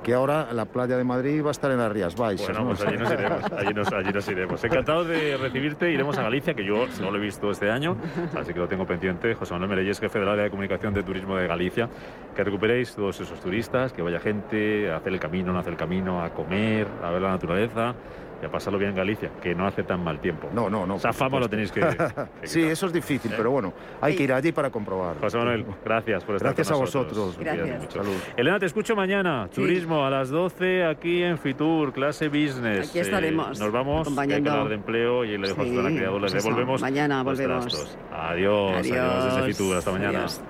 que 0.04 0.12
ahora 0.12 0.52
la 0.52 0.66
playa 0.66 0.96
de 0.96 1.02
Madrid 1.02 1.42
va 1.42 1.48
a 1.48 1.50
estar 1.50 1.70
en 1.70 1.78
las 1.78 1.90
Rías 1.90 2.14
Baixas. 2.14 2.46
Bueno, 2.46 2.66
pues 2.68 2.82
allí 2.82 2.98
nos 2.98 3.10
iremos, 3.10 3.52
allí 3.52 4.12
nos, 4.12 4.28
iremos. 4.28 4.64
Encantado 4.64 5.04
de 5.04 5.36
recibirte, 5.38 5.90
iremos 5.90 6.16
a 6.18 6.22
Galicia, 6.22 6.54
que 6.54 6.64
yo 6.64 6.86
no 7.00 7.10
lo 7.10 7.16
he 7.16 7.20
visto 7.20 7.50
este 7.50 7.70
año, 7.70 7.96
así 8.36 8.52
que 8.52 8.60
lo 8.60 8.68
tengo 8.68 8.86
pendiente. 8.86 9.34
José 9.34 9.54
Manuel 9.54 9.70
Mereyes, 9.70 9.98
jefe 9.98 10.18
del 10.18 10.28
área 10.28 10.44
de 10.44 10.50
comunicación 10.50 10.92
de 10.92 11.02
turismo 11.02 11.36
de 11.36 11.48
Galicia. 11.48 11.88
Que 12.36 12.44
recuperéis 12.44 12.94
todos 12.94 13.18
esos 13.18 13.40
turistas, 13.40 13.92
que 13.94 14.02
vaya 14.02 14.20
gente 14.20 14.90
a 14.90 14.96
hacer 14.96 15.14
el 15.14 15.18
camino, 15.18 15.52
no 15.52 15.58
hacer 15.58 15.72
el 15.72 15.78
camino, 15.78 16.22
a 16.22 16.30
comer, 16.30 16.86
a 17.02 17.10
ver 17.10 17.22
la 17.22 17.30
naturaleza 17.30 17.94
y 18.44 18.46
a 18.46 18.50
pasarlo 18.50 18.78
bien 18.78 18.90
en 18.90 18.96
Galicia, 18.96 19.30
que 19.42 19.54
no 19.54 19.66
hace 19.66 19.82
tan 19.82 20.04
mal 20.04 20.20
tiempo. 20.20 20.48
No, 20.52 20.68
no, 20.68 20.86
no. 20.86 20.96
Esa 20.96 21.12
fama 21.12 21.40
lo 21.40 21.48
tenéis 21.48 21.72
que. 21.72 21.80
sí, 22.42 22.62
eso 22.62 22.86
es 22.86 22.92
difícil, 22.92 23.32
pero 23.36 23.50
bueno, 23.50 23.72
hay 24.00 24.14
que 24.14 24.24
ir 24.24 24.32
allí 24.32 24.52
para 24.52 24.70
comprobar. 24.70 25.18
José 25.18 25.38
Manuel, 25.38 25.64
gracias 25.84 26.24
por 26.24 26.36
estar 26.36 26.54
Gracias 26.54 26.70
a 26.70 26.76
vosotros. 26.76 27.38
Gracias. 27.38 27.92
Salud. 27.92 28.16
Elena, 28.36 28.58
te 28.58 28.66
escucho 28.66 28.94
mañana. 28.94 29.48
Turismo 29.52 30.04
a 30.04 30.10
las 30.10 30.28
12 30.28 30.84
aquí 30.84 31.22
en 31.22 31.38
Fitur, 31.38 31.92
clase 31.92 32.28
business. 32.28 32.90
Aquí 32.90 32.98
estaremos. 32.98 33.58
Eh, 33.58 33.64
nos 33.64 33.72
vamos 33.72 34.02
acompañando. 34.02 34.52
Hay 34.52 34.62
que 34.62 34.68
de 34.68 34.74
empleo 34.74 35.24
y 35.24 35.38
le 35.38 35.48
dejo 35.48 35.62
a 35.62 35.64
la 35.64 35.90
creadora. 35.90 36.20
Pues 36.20 36.34
Le 36.34 36.40
devolvemos. 36.42 36.80
Mañana 36.82 37.22
volvemos. 37.22 37.96
Adiós, 38.12 38.72
adiós, 38.76 38.98
adiós 38.98 39.36
desde 39.36 39.52
Fitur. 39.52 39.76
Hasta 39.76 39.90
mañana. 39.90 40.18
Adiós. 40.18 40.42